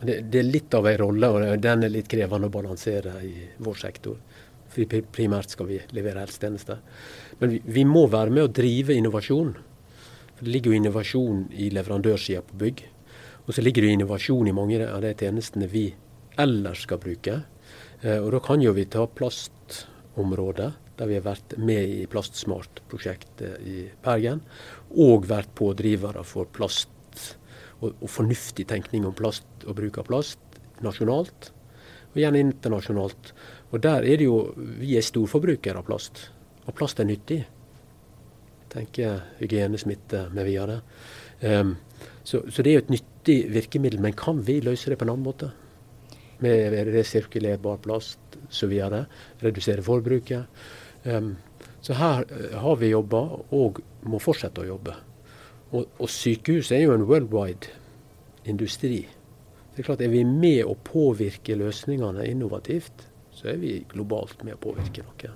Det, 0.00 0.20
det 0.32 0.38
er 0.40 0.48
litt 0.48 0.74
av 0.74 0.86
en 0.88 0.96
rolle, 0.98 1.28
og 1.30 1.60
den 1.60 1.84
er 1.84 1.92
litt 1.92 2.08
krevende 2.08 2.48
å 2.48 2.52
balansere 2.54 3.18
i 3.24 3.34
vår 3.58 3.74
sektor. 3.80 4.16
For 4.74 5.06
primært 5.14 5.54
skal 5.54 5.68
vi 5.68 5.78
levere 5.94 6.24
helsetjenester. 6.24 6.80
Men 7.40 7.54
vi, 7.54 7.60
vi 7.78 7.84
må 7.86 8.06
være 8.10 8.34
med 8.34 8.48
å 8.48 8.52
drive 8.52 8.96
innovasjon. 8.96 9.54
For 10.34 10.42
Det 10.42 10.52
ligger 10.52 10.72
jo 10.72 10.80
innovasjon 10.80 11.44
i 11.54 11.70
leverandørsida 11.74 12.42
på 12.48 12.60
bygg. 12.64 12.84
Og 13.44 13.54
så 13.54 13.62
ligger 13.62 13.84
det 13.84 13.94
innovasjon 13.94 14.48
i 14.48 14.56
mange 14.56 14.80
av 14.86 15.02
de 15.04 15.12
tjenestene 15.20 15.68
vi 15.70 15.88
ellers 16.40 16.86
skal 16.88 17.02
bruke. 17.02 17.40
Eh, 18.02 18.18
og 18.18 18.32
da 18.34 18.40
kan 18.42 18.64
jo 18.64 18.74
vi 18.74 18.88
ta 18.90 19.06
plastområdet, 19.06 20.72
der 20.98 21.10
vi 21.10 21.18
har 21.18 21.26
vært 21.26 21.56
med 21.58 21.90
i 21.90 22.04
Plastsmart-prosjektet 22.10 23.62
i 23.66 23.88
Bergen. 24.02 24.42
Og 24.90 25.28
vært 25.30 25.54
pådrivere 25.58 26.22
for 26.26 26.50
plast 26.54 26.90
og, 27.80 27.92
og 27.92 28.08
fornuftig 28.10 28.66
tenkning 28.70 29.06
om 29.06 29.14
plast 29.14 29.66
og 29.66 29.78
bruk 29.78 29.98
av 30.02 30.08
plast 30.08 30.40
nasjonalt, 30.84 31.50
og 32.14 32.20
gjerne 32.20 32.42
internasjonalt. 32.44 33.32
Og 33.74 33.82
der 33.82 34.06
er 34.06 34.20
det 34.20 34.28
jo 34.28 34.54
Vi 34.56 34.94
er 34.96 35.02
storforbrukere 35.02 35.80
av 35.80 35.86
plast, 35.86 36.28
og 36.64 36.76
plast 36.78 37.00
er 37.02 37.08
nyttig. 37.08 37.40
Tenker 38.70 39.20
hygiene, 39.40 39.78
smitte 39.78 40.28
med 40.34 40.46
videre. 40.46 40.80
Um, 41.42 41.74
så, 42.22 42.40
så 42.50 42.62
det 42.62 42.70
er 42.70 42.78
jo 42.78 42.84
et 42.84 42.94
nyttig 42.94 43.36
virkemiddel, 43.54 44.00
men 44.02 44.16
kan 44.18 44.40
vi 44.46 44.60
løse 44.64 44.90
det 44.90 44.98
på 44.98 45.06
en 45.06 45.12
annen 45.12 45.26
måte? 45.26 45.50
Med 46.42 46.74
resirkulerbar 46.88 47.82
plast 47.84 48.38
så 48.50 48.66
videre. 48.70 49.04
Redusere 49.42 49.84
forbruket. 49.84 50.46
Um, 51.04 51.34
så 51.84 51.98
her 51.98 52.24
eh, 52.32 52.54
har 52.58 52.78
vi 52.80 52.94
jobba, 52.94 53.20
og 53.52 53.82
må 54.08 54.20
fortsette 54.22 54.62
å 54.62 54.68
jobbe. 54.70 54.94
Og, 55.74 55.98
og 55.98 56.08
sykehus 56.10 56.70
er 56.72 56.86
jo 56.86 56.94
en 56.94 57.04
worldwide 57.04 57.74
industri. 58.48 59.02
Det 59.74 59.82
er 59.82 59.88
klart, 59.90 60.00
Er 60.00 60.14
vi 60.14 60.22
med 60.24 60.62
å 60.64 60.78
påvirke 60.78 61.58
løsningene 61.58 62.24
innovativt, 62.30 63.10
så 63.44 63.52
er 63.52 63.58
vi 63.60 63.74
globalt 63.90 64.40
med 64.40 64.56
å 64.56 64.62
påvirke 64.62 65.02
noe. 65.04 65.32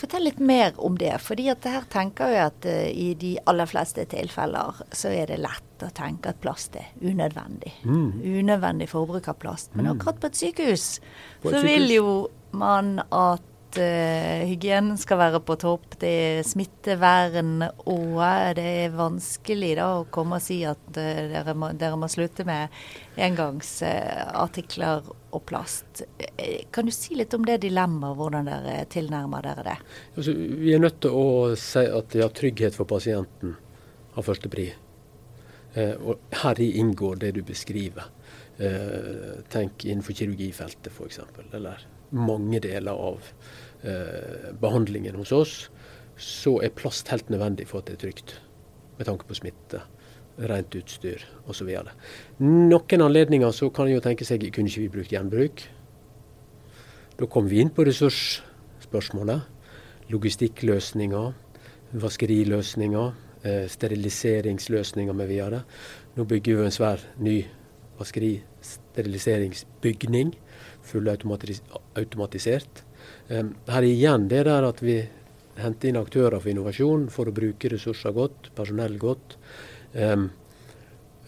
Fortell 0.00 0.24
litt 0.24 0.38
mer 0.40 0.76
om 0.80 0.98
det. 1.00 1.12
fordi 1.20 1.48
at 1.52 1.64
her 1.64 1.84
tenker 1.92 2.28
jeg 2.32 2.44
at 2.44 2.68
uh, 2.68 2.88
i 2.88 3.14
de 3.20 3.34
aller 3.48 3.68
fleste 3.68 4.04
tilfeller 4.08 4.82
så 4.92 5.12
er 5.12 5.32
det 5.32 5.40
lett 5.40 5.84
å 5.84 5.88
tenke 5.96 6.32
at 6.32 6.40
plast 6.40 6.76
er 6.76 6.88
unødvendig. 7.00 7.72
Mm. 7.84 8.20
Unødvendig 8.20 8.88
forbruk 8.92 9.28
av 9.32 9.40
plast. 9.40 9.72
Men 9.76 9.88
akkurat 9.94 10.20
på 10.20 10.28
et 10.28 10.40
sykehus 10.40 10.86
På 11.42 11.48
et 11.48 11.56
så 11.56 11.64
vil 11.64 11.88
jo 11.96 12.10
man 12.52 12.98
at 13.08 13.49
eh, 13.78 14.42
hygienen 14.48 14.98
skal 14.98 15.20
være 15.20 15.40
på 15.46 15.56
topp. 15.60 15.98
Det 16.00 16.10
er 16.10 16.42
smittevern 16.46 17.62
og 17.62 18.18
det 18.56 18.66
er 18.86 18.96
vanskelig 18.96 19.74
da 19.78 19.86
å 19.98 20.08
komme 20.10 20.40
og 20.40 20.44
si 20.44 20.62
at 20.68 20.82
uh, 20.96 21.22
dere, 21.30 21.54
må, 21.54 21.70
dere 21.78 21.98
må 22.00 22.08
slutte 22.10 22.46
med 22.48 22.72
engangsartikler 23.20 25.10
og 25.30 25.44
plast. 25.46 26.02
Eh, 26.36 26.66
Kan 26.72 26.88
du 26.88 26.94
si 26.94 27.14
litt 27.18 27.34
om 27.36 27.46
det 27.46 27.60
dilemmaet, 27.64 28.16
hvordan 28.18 28.50
dere 28.50 28.84
tilnærmer 28.90 29.46
dere 29.46 29.66
det? 29.66 29.78
Altså, 30.16 30.34
vi 30.34 30.74
er 30.74 30.82
nødt 30.82 31.00
til 31.04 31.16
å 31.16 31.26
si 31.58 31.84
at 31.86 32.16
ja, 32.18 32.30
trygghet 32.34 32.78
for 32.78 32.90
pasienten 32.90 33.56
har 34.16 34.26
førstepri. 34.26 34.70
Eh, 35.74 35.94
og 36.00 36.34
heri 36.42 36.72
inngår 36.80 37.22
det 37.22 37.34
du 37.38 37.44
beskriver. 37.46 38.10
Eh, 38.60 39.40
tenk 39.52 39.86
innenfor 39.86 40.16
kirurgifeltet 40.18 40.90
f.eks. 40.92 41.22
Eller 41.56 41.86
mange 42.10 42.60
deler 42.64 42.92
av 42.92 43.30
eh, 43.82 44.50
behandlingen 44.60 45.16
hos 45.20 45.32
oss. 45.32 45.54
Så 46.20 46.58
er 46.64 46.74
plast 46.76 47.08
helt 47.12 47.30
nødvendig 47.32 47.68
for 47.70 47.80
at 47.80 47.88
det 47.88 47.98
er 47.98 48.04
trygt. 48.06 48.36
Med 48.98 49.08
tanke 49.08 49.28
på 49.28 49.38
smitte, 49.38 49.80
rent 50.50 50.74
utstyr 50.76 51.24
osv. 51.48 51.70
Noen 52.40 53.06
anledninger 53.06 53.52
så 53.56 53.70
kan 53.74 53.88
en 53.88 54.04
tenke 54.04 54.24
seg 54.28 54.44
kunne 54.52 54.68
ikke 54.68 54.84
vi 54.84 54.94
brukt 54.96 55.14
gjenbruk. 55.14 55.56
Da 57.20 57.26
kom 57.28 57.50
vi 57.50 57.60
inn 57.60 57.72
på 57.72 57.84
ressursspørsmålet. 57.84 59.40
Logistikkløsninger, 60.10 61.32
vaskeriløsninger, 62.00 63.12
eh, 63.44 63.68
steriliseringsløsninger 63.68 65.12
med 65.12 65.26
videre. 65.28 65.62
Nå 66.16 66.24
bygger 66.24 66.56
vi 66.56 66.64
en 66.64 66.70
svær 66.70 66.98
ny 67.18 67.44
vaskeri-steriliseringsbygning, 68.00 70.34
fullautomatisert. 70.90 72.84
Eh, 73.28 73.46
her 73.70 73.86
igjen 73.86 74.28
det 74.30 74.44
der 74.48 74.68
at 74.68 74.82
vi 74.84 75.00
henter 75.60 75.90
inn 75.90 76.00
aktører 76.00 76.40
for 76.40 76.52
innovasjon 76.52 77.08
for 77.12 77.28
å 77.28 77.36
bruke 77.36 77.70
ressurser 77.72 78.14
godt, 78.16 78.52
personell 78.56 78.96
godt. 79.00 79.36
Eh, 79.92 80.16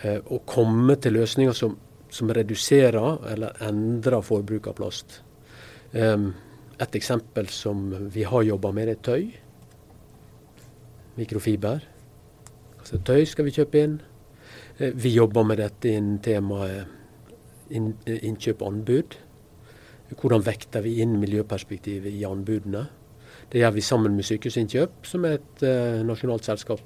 eh, 0.03 0.21
og 0.23 0.47
komme 0.47 0.97
til 1.01 1.19
løsninger 1.19 1.57
som, 1.57 1.77
som 2.11 2.33
reduserer 2.33 3.29
eller 3.33 3.63
endrer 3.69 4.25
forbruk 4.25 4.71
av 4.71 4.79
plast. 4.81 5.21
Um, 5.93 6.31
et 6.81 6.95
eksempel 6.97 7.51
som 7.53 7.91
vi 8.11 8.25
har 8.25 8.43
jobba 8.47 8.71
med, 8.73 8.89
er 8.89 9.01
tøy. 9.05 9.27
Mikrofiber. 11.19 11.85
Altså, 12.81 12.99
tøy 13.05 13.27
skal 13.29 13.47
vi 13.47 13.55
kjøpe 13.55 13.83
inn. 13.85 13.99
Eh, 14.79 14.95
vi 14.95 15.13
jobber 15.15 15.45
med 15.47 15.61
dette 15.63 15.93
innen 15.93 16.19
temaet 16.25 16.89
eh, 17.71 18.19
innkjøp 18.23 18.65
og 18.65 18.73
anbud. 18.73 19.19
Hvordan 20.19 20.45
vekter 20.45 20.83
vi 20.85 20.99
inn 21.03 21.19
miljøperspektivet 21.21 22.13
i 22.13 22.25
anbudene? 22.29 22.87
Det 23.53 23.61
gjør 23.61 23.75
vi 23.77 23.85
sammen 23.85 24.17
med 24.17 24.27
Sykehusinnkjøp, 24.27 25.05
som 25.09 25.27
er 25.29 25.39
et 25.39 25.65
uh, 25.67 26.01
nasjonalt 26.07 26.47
selskap. 26.47 26.83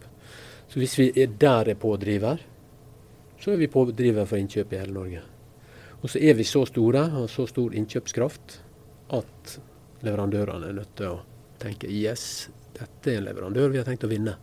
Så 0.67 0.81
hvis 0.83 0.97
vi 0.99 1.09
er 1.23 1.35
der 1.39 1.73
er 1.73 1.79
pådriver, 1.79 2.43
så 3.39 3.53
er 3.53 3.61
vi 3.61 3.71
pådriver 3.71 4.27
for 4.27 4.41
innkjøp 4.41 4.73
i 4.73 4.81
hele 4.81 4.97
Norge. 4.97 5.23
Og 6.03 6.11
så 6.11 6.21
er 6.23 6.35
vi 6.39 6.45
så 6.45 6.65
store, 6.67 7.07
har 7.13 7.31
så 7.31 7.47
stor 7.47 7.75
innkjøpskraft, 7.75 8.61
at 9.15 9.57
leverandørene 10.07 10.71
er 10.71 10.77
nødt 10.81 10.95
til 10.99 11.15
å 11.15 11.23
tenke 11.63 11.91
yes, 11.91 12.49
dette 12.77 13.13
er 13.13 13.21
en 13.21 13.31
leverandør 13.31 13.73
vi 13.73 13.81
har 13.81 13.89
tenkt 13.89 14.05
å 14.05 14.13
vinne. 14.13 14.37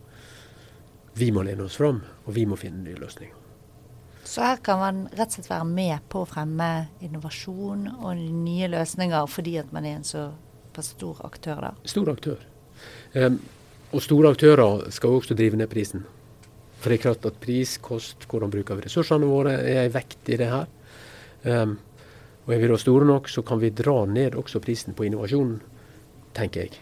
Vi 1.14 1.30
må 1.30 1.44
lene 1.46 1.68
oss 1.68 1.78
fram, 1.78 2.02
og 2.24 2.34
vi 2.34 2.48
må 2.48 2.58
finne 2.58 2.82
nye 2.88 2.98
løsninger. 2.98 3.43
Så 4.24 4.40
her 4.40 4.56
kan 4.64 4.80
man 4.80 5.02
rett 5.12 5.28
og 5.28 5.36
slett 5.36 5.50
være 5.50 5.68
med 5.68 6.06
på 6.08 6.22
å 6.24 6.28
fremme 6.28 6.70
innovasjon 7.04 7.86
og 7.94 8.16
nye 8.16 8.70
løsninger 8.72 9.28
fordi 9.30 9.58
at 9.60 9.72
man 9.74 9.84
er 9.84 9.98
en 9.98 10.06
så 10.08 10.24
stor 10.82 11.20
aktør 11.26 11.60
da. 11.68 11.72
Stor 11.86 12.10
aktør. 12.10 12.40
Um, 13.14 13.38
og 13.94 14.02
store 14.02 14.32
aktører 14.34 14.88
skal 14.94 15.18
også 15.18 15.36
drive 15.38 15.60
ned 15.60 15.70
prisen. 15.70 16.02
For 16.80 16.90
det 16.90 16.98
er 16.98 17.04
klart 17.04 17.28
at 17.28 17.36
pris, 17.40 17.76
kost, 17.78 18.26
hvordan 18.28 18.50
bruker 18.52 18.76
vi 18.76 18.88
ressursene 18.88 19.28
våre, 19.28 19.54
er 19.62 19.84
en 19.84 19.94
vekt 19.94 20.32
i 20.32 20.38
det 20.40 20.48
her. 20.50 20.66
Um, 21.44 21.76
og 22.44 22.56
er 22.56 22.60
vi 22.60 22.72
da 22.72 22.80
store 22.80 23.06
nok, 23.08 23.30
så 23.30 23.44
kan 23.46 23.60
vi 23.62 23.70
dra 23.72 24.02
ned 24.08 24.34
også 24.36 24.60
prisen 24.64 24.96
på 24.96 25.06
innovasjonen, 25.06 25.60
tenker 26.36 26.66
jeg. 26.66 26.80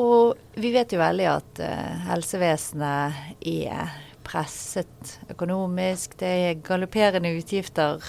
Og 0.00 0.38
vi 0.58 0.72
vet 0.72 0.94
jo 0.94 1.02
veldig 1.02 1.28
at 1.30 1.60
uh, 1.62 2.06
helsevesenet 2.08 3.44
er 3.46 3.92
presset 4.30 5.18
økonomisk. 5.32 6.16
Det 6.20 6.30
er 6.30 6.62
galopperende 6.64 7.32
utgifter 7.38 8.04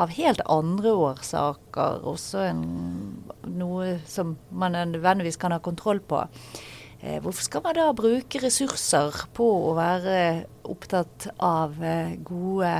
av 0.00 0.12
helt 0.16 0.42
andre 0.50 0.92
årsaker. 1.06 2.02
Også 2.08 2.42
en, 2.48 2.64
noe 3.46 3.98
som 4.08 4.36
man 4.50 4.78
nødvendigvis 4.92 5.38
kan 5.40 5.54
ha 5.54 5.60
kontroll 5.62 6.02
på. 6.02 6.24
Eh, 7.00 7.20
hvorfor 7.22 7.46
skal 7.46 7.62
man 7.64 7.76
da 7.78 7.86
bruke 7.96 8.42
ressurser 8.42 9.22
på 9.36 9.46
å 9.70 9.74
være 9.78 10.16
opptatt 10.68 11.30
av 11.40 11.78
eh, 11.84 12.16
gode 12.26 12.72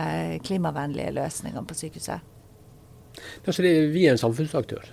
klimavennlige 0.45 1.15
løsninger 1.17 1.65
på 1.65 1.77
sykehuset? 1.79 2.27
Altså 3.47 3.65
er, 3.65 3.89
vi 3.93 4.07
er 4.07 4.17
en 4.17 4.21
samfunnsaktør. 4.21 4.91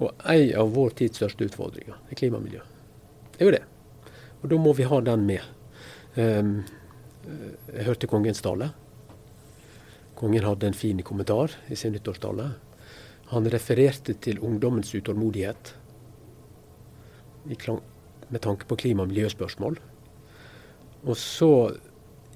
Og 0.00 0.10
en 0.28 0.48
av 0.60 0.72
vår 0.76 0.96
tids 0.96 1.20
største 1.20 1.48
utfordringer 1.48 1.96
er 1.96 2.18
klimamiljøet 2.20 2.72
Det 3.32 3.44
er 3.44 3.48
jo 3.48 3.54
det. 3.54 3.62
Og 4.42 4.50
da 4.52 4.58
må 4.60 4.72
vi 4.76 4.88
ha 4.88 4.98
den 5.04 5.24
med. 5.28 5.44
Um, 6.16 6.58
jeg 7.26 7.86
hørte 7.86 8.08
kongens 8.10 8.42
tale. 8.44 8.70
Kongen 10.16 10.46
hadde 10.46 10.70
en 10.70 10.78
fin 10.78 11.02
kommentar 11.04 11.52
i 11.68 11.76
sin 11.76 11.92
nyttårstale. 11.92 12.50
Han 13.32 13.50
refererte 13.50 14.14
til 14.22 14.40
ungdommens 14.40 14.94
utålmodighet. 14.94 15.74
Med 17.46 18.40
tanke 18.42 18.66
på 18.66 18.78
klima- 18.78 19.02
og 19.02 19.10
miljøspørsmål. 19.10 19.78
Og 21.06 21.16
så 21.16 21.76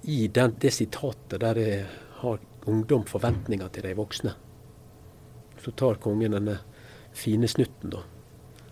i 0.03 0.27
den, 0.29 0.55
det 0.61 0.73
sitatet 0.73 1.41
der 1.41 1.59
jeg 1.59 1.87
har 2.21 2.39
ungdom 2.67 3.05
forventninger 3.05 3.69
til 3.69 3.83
de 3.83 3.97
voksne, 3.97 4.35
så 5.61 5.73
tar 5.77 6.01
kongen 6.01 6.37
denne 6.37 6.59
fine 7.13 7.49
snutten, 7.49 7.91
da. 7.93 8.05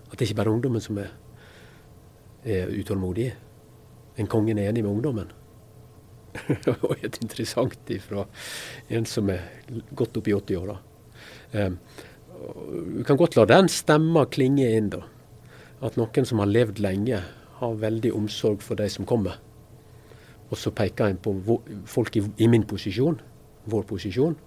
At 0.09 0.17
det 0.17 0.29
ikke 0.29 0.39
bare 0.39 0.49
er 0.49 0.57
ungdommen 0.57 0.81
som 0.81 0.97
er, 0.97 1.11
er 2.43 2.71
utålmodig. 2.73 3.29
En 4.17 4.27
kongen 4.27 4.57
er 4.57 4.69
enig 4.69 4.83
med 4.83 4.91
ungdommen. 4.91 5.33
og 6.85 7.03
et 7.03 7.17
interessant 7.23 7.91
fra 8.03 8.25
en 8.89 9.07
som 9.09 9.29
er 9.33 9.43
godt 9.97 10.19
opp 10.19 10.29
i 10.29 10.35
80-åra. 10.35 10.77
Um, 11.53 11.79
vi 12.97 13.03
kan 13.03 13.17
godt 13.19 13.35
la 13.35 13.45
den 13.49 13.69
stemma 13.71 14.25
klinge 14.31 14.69
inn, 14.77 14.91
da. 14.93 15.03
At 15.83 15.97
noen 15.99 16.27
som 16.27 16.41
har 16.43 16.51
levd 16.51 16.81
lenge, 16.83 17.21
har 17.59 17.79
veldig 17.81 18.13
omsorg 18.15 18.61
for 18.63 18.79
de 18.79 18.87
som 18.91 19.07
kommer. 19.07 19.39
Og 20.49 20.57
så 20.57 20.71
peker 20.71 21.11
en 21.11 21.19
på 21.19 21.33
folk 21.89 22.15
i, 22.15 22.23
i 22.39 22.47
min 22.47 22.63
posisjon, 22.67 23.19
vår 23.69 23.83
posisjon, 23.89 24.37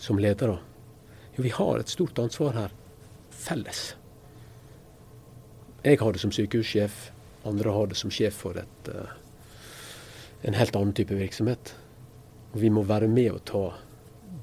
som 0.00 0.18
ledere. 0.18 0.56
Jo, 1.36 1.44
vi 1.44 1.52
har 1.52 1.80
et 1.80 1.92
stort 1.92 2.18
ansvar 2.18 2.56
her, 2.56 2.72
felles. 3.30 3.82
Jeg 5.84 6.00
har 6.00 6.14
det 6.14 6.22
som 6.22 6.32
sykehussjef, 6.32 7.10
andre 7.44 7.74
har 7.76 7.90
det 7.90 7.98
som 8.00 8.12
sjef 8.12 8.38
for 8.40 8.56
et, 8.56 8.88
uh, 8.88 9.12
en 10.44 10.54
helt 10.54 10.76
annen 10.76 10.92
type 10.92 11.16
virksomhet. 11.16 11.74
Og 12.52 12.60
vi 12.60 12.70
må 12.70 12.84
være 12.86 13.08
med 13.08 13.30
og 13.32 13.44
ta 13.48 13.64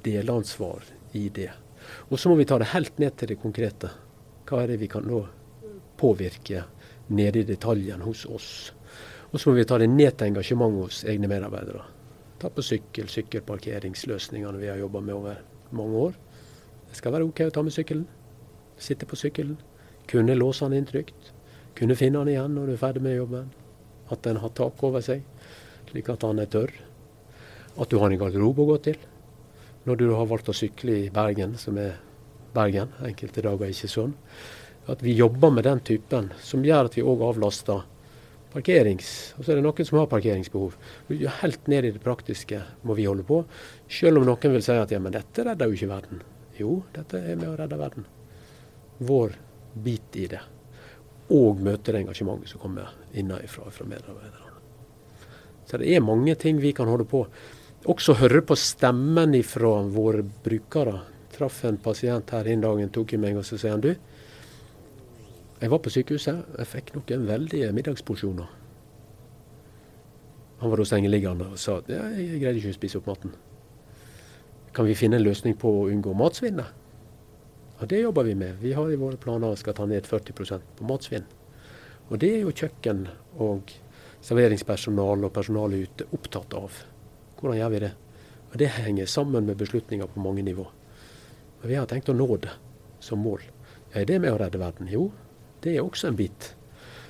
delansvar 0.03 0.83
i 1.13 1.27
det. 1.29 1.51
Og 2.09 2.19
så 2.19 2.29
må 2.29 2.35
vi 2.39 2.47
ta 2.49 2.57
det 2.59 2.71
helt 2.73 2.97
ned 2.99 3.15
til 3.17 3.31
det 3.31 3.39
konkrete. 3.41 3.91
Hva 4.49 4.63
er 4.63 4.73
det 4.73 4.81
vi 4.81 4.89
kan 4.91 5.05
nå 5.07 5.21
påvirke 6.01 6.65
nede 7.13 7.43
i 7.43 7.47
detaljen 7.47 8.01
hos 8.01 8.25
oss? 8.25 8.49
Og 9.31 9.39
så 9.39 9.49
må 9.49 9.59
vi 9.59 9.67
ta 9.69 9.77
det 9.79 9.91
ned 9.91 10.17
til 10.17 10.31
engasjement 10.31 10.81
hos 10.81 11.03
egne 11.07 11.29
medarbeidere. 11.31 11.85
Ta 12.41 12.49
på 12.49 12.65
sykkel, 12.65 13.07
sykkelparkeringsløsningene 13.11 14.59
vi 14.59 14.71
har 14.71 14.81
jobba 14.81 15.03
med 15.05 15.15
over 15.15 15.43
mange 15.69 16.05
år. 16.09 16.17
Det 16.89 16.97
skal 16.97 17.13
være 17.13 17.29
OK 17.29 17.45
å 17.45 17.53
ta 17.53 17.63
med 17.63 17.75
sykkelen. 17.75 18.07
Sitte 18.81 19.05
på 19.05 19.19
sykkelen. 19.19 19.59
Kunne 20.09 20.35
låse 20.35 20.65
den 20.65 20.81
inn 20.81 20.89
trygt. 20.89 21.31
Kunne 21.77 21.95
finne 21.95 22.25
den 22.25 22.33
igjen 22.33 22.57
når 22.57 22.67
du 22.71 22.73
er 22.73 22.81
ferdig 22.81 23.05
med 23.05 23.15
jobben. 23.19 23.51
At 24.11 24.25
den 24.25 24.41
har 24.41 24.51
tak 24.57 24.81
over 24.83 25.05
seg, 25.05 25.21
slik 25.91 26.09
at 26.11 26.25
han 26.25 26.41
er 26.41 26.49
tørr. 26.51 26.73
At 27.79 27.91
du 27.91 27.99
har 28.01 28.11
en 28.11 28.19
garderobe 28.19 28.63
å 28.63 28.71
gå 28.73 28.79
til. 28.89 28.97
Når 29.87 29.99
du 29.99 30.07
har 30.13 30.27
valgt 30.29 30.51
å 30.51 30.55
sykle 30.55 30.97
i 31.05 31.13
Bergen, 31.13 31.55
som 31.59 31.77
er 31.81 31.95
Bergen, 32.55 32.91
enkelte 33.05 33.43
dager 33.45 33.71
ikke 33.71 33.89
sånn, 33.89 34.13
at 34.91 35.01
vi 35.05 35.13
jobber 35.15 35.53
med 35.53 35.65
den 35.67 35.79
typen 35.85 36.31
som 36.43 36.65
gjør 36.65 36.89
at 36.89 36.97
vi 36.97 37.05
òg 37.05 37.23
avlaster 37.23 37.85
parkerings. 38.51 39.33
Og 39.37 39.45
så 39.45 39.53
er 39.53 39.59
det 39.59 39.65
noen 39.65 39.87
som 39.87 40.01
har 40.01 40.09
parkeringsbehov. 40.11 40.75
Helt 41.41 41.71
ned 41.71 41.87
i 41.87 41.93
det 41.95 42.03
praktiske 42.03 42.59
må 42.87 42.97
vi 42.97 43.07
holde 43.07 43.25
på. 43.27 43.41
Selv 43.91 44.21
om 44.21 44.27
noen 44.27 44.55
vil 44.57 44.65
si 44.65 44.75
at 44.75 44.91
ja, 44.91 44.99
men 44.99 45.15
dette 45.15 45.45
redder 45.47 45.69
jo 45.69 45.77
ikke 45.77 45.91
verden. 45.93 46.23
Jo, 46.59 46.81
dette 46.93 47.21
er 47.21 47.39
med 47.39 47.53
å 47.53 47.57
redde 47.59 47.79
verden. 47.79 48.07
Vår 49.07 49.37
bit 49.85 50.19
i 50.19 50.27
det. 50.35 50.43
Og 51.31 51.61
møte 51.63 51.93
det 51.93 52.03
engasjementet 52.03 52.51
som 52.51 52.61
kommer 52.61 52.91
innenfra 53.15 53.71
fra 53.71 53.87
medarbeiderne. 53.87 54.50
Så 55.69 55.79
det 55.81 55.89
er 55.93 56.03
mange 56.03 56.35
ting 56.35 56.59
vi 56.61 56.73
kan 56.75 56.89
holde 56.89 57.07
på 57.07 57.25
også 57.89 58.13
høre 58.19 58.43
på 58.45 58.55
stemmen 58.59 59.33
ifra 59.33 59.79
våre 59.89 60.21
brukere. 60.21 60.99
Traff 61.33 61.63
en 61.65 61.79
pasient 61.81 62.29
her 62.29 62.49
en 62.51 62.61
dag, 62.61 62.81
tok 62.93 63.13
i 63.15 63.21
meg 63.21 63.37
og 63.39 63.45
så 63.47 63.57
sier 63.57 63.73
han 63.73 63.81
du, 63.81 63.93
jeg 65.61 65.69
var 65.69 65.79
på 65.81 65.91
sykehuset, 65.93 66.41
jeg 66.57 66.69
fikk 66.69 66.91
noen 66.95 67.27
veldige 67.29 67.69
middagsporsjoner. 67.73 68.47
Han 70.61 70.69
var 70.69 70.81
da 70.81 70.85
sengeliggende 70.89 71.51
og 71.53 71.59
sa 71.61 71.79
at 71.81 71.89
ja, 71.89 72.03
jeg 72.17 72.41
greide 72.41 72.61
ikke 72.61 72.73
å 72.73 72.77
spise 72.77 72.97
opp 72.97 73.09
maten. 73.09 73.33
Kan 74.73 74.87
vi 74.87 74.97
finne 74.97 75.17
en 75.19 75.25
løsning 75.25 75.57
på 75.61 75.69
å 75.69 75.87
unngå 75.89 76.13
matsvinnet? 76.17 76.77
Og 77.81 77.89
det 77.89 78.01
jobber 78.03 78.25
vi 78.25 78.35
med. 78.37 78.59
Vi 78.61 78.73
har 78.77 78.89
i 78.89 78.97
våre 78.97 79.17
planer 79.21 79.57
skal 79.57 79.73
ta 79.77 79.87
ned 79.89 80.05
40% 80.09 80.75
på 80.77 80.89
matsvinn. 80.89 81.25
Og 82.09 82.19
det 82.21 82.29
er 82.35 82.43
jo 82.45 82.53
kjøkken 82.53 83.07
og 83.41 83.73
serveringspersonal 84.21 85.25
og 85.25 85.33
personalet 85.33 85.87
ute 85.89 86.07
opptatt 86.15 86.53
av. 86.57 86.77
Hvordan 87.39 87.57
gjør 87.57 87.73
vi 87.73 87.83
det? 87.85 87.91
Og 88.51 88.57
Det 88.59 88.67
henger 88.67 89.05
sammen 89.05 89.45
med 89.45 89.57
beslutninger 89.57 90.07
på 90.07 90.19
mange 90.19 90.43
nivå. 90.43 90.67
Men 91.61 91.69
Vi 91.69 91.75
har 91.75 91.85
tenkt 91.85 92.09
å 92.09 92.13
nå 92.13 92.37
det 92.37 92.51
som 92.99 93.19
mål. 93.19 93.41
Er 93.93 94.05
det 94.05 94.19
med 94.19 94.33
å 94.33 94.37
redde 94.37 94.59
verden? 94.59 94.87
Jo, 94.87 95.11
det 95.61 95.75
er 95.75 95.83
også 95.83 96.07
en 96.07 96.15
bit. 96.15 96.55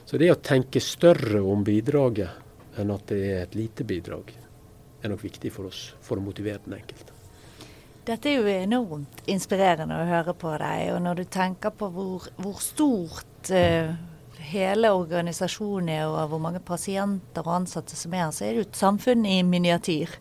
Så 0.06 0.18
det 0.18 0.32
å 0.32 0.42
tenke 0.42 0.82
større 0.82 1.42
om 1.42 1.64
bidraget 1.64 2.80
enn 2.80 2.92
at 2.92 3.08
det 3.08 3.20
er 3.22 3.42
et 3.44 3.56
lite 3.56 3.84
bidrag, 3.84 4.32
er 5.02 5.10
nok 5.10 5.24
viktig 5.24 5.52
for 5.52 5.70
oss 5.70 5.94
for 6.02 6.18
å 6.18 6.24
motivere 6.24 6.62
den 6.66 6.78
enkelte. 6.80 7.14
Dette 8.06 8.32
er 8.32 8.40
jo 8.40 8.50
enormt 8.50 9.22
inspirerende 9.30 10.00
å 10.02 10.08
høre 10.10 10.34
på 10.34 10.52
deg. 10.58 10.88
Og 10.96 11.02
når 11.06 11.22
du 11.22 11.26
tenker 11.30 11.74
på 11.78 11.90
hvor, 11.94 12.26
hvor 12.42 12.58
stort 12.64 13.52
uh, 13.54 13.94
hele 14.42 14.92
organisasjonen 14.96 15.90
er, 15.94 16.06
og 16.10 16.34
hvor 16.34 16.42
mange 16.44 16.62
pasienter 16.64 17.46
og 17.46 17.62
ansatte 17.62 17.98
som 17.98 18.14
er, 18.18 18.30
så 18.34 18.46
er 18.46 18.54
det 18.54 18.64
jo 18.64 18.68
et 18.70 18.82
samfunn 18.82 19.26
i 19.26 19.42
miniatyr. 19.48 20.20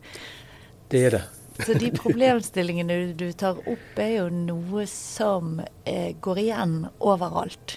Det 0.90 1.04
er 1.06 1.16
det. 1.16 1.22
Så 1.60 1.74
de 1.76 1.90
problemstillingene 1.92 3.12
du, 3.18 3.26
tar 3.36 3.58
opp, 3.68 3.98
er 4.00 4.14
jo 4.14 4.28
noe 4.32 4.86
som 4.88 5.58
eh, 5.84 6.16
går 6.22 6.40
igjen 6.46 6.76
overalt. 7.04 7.76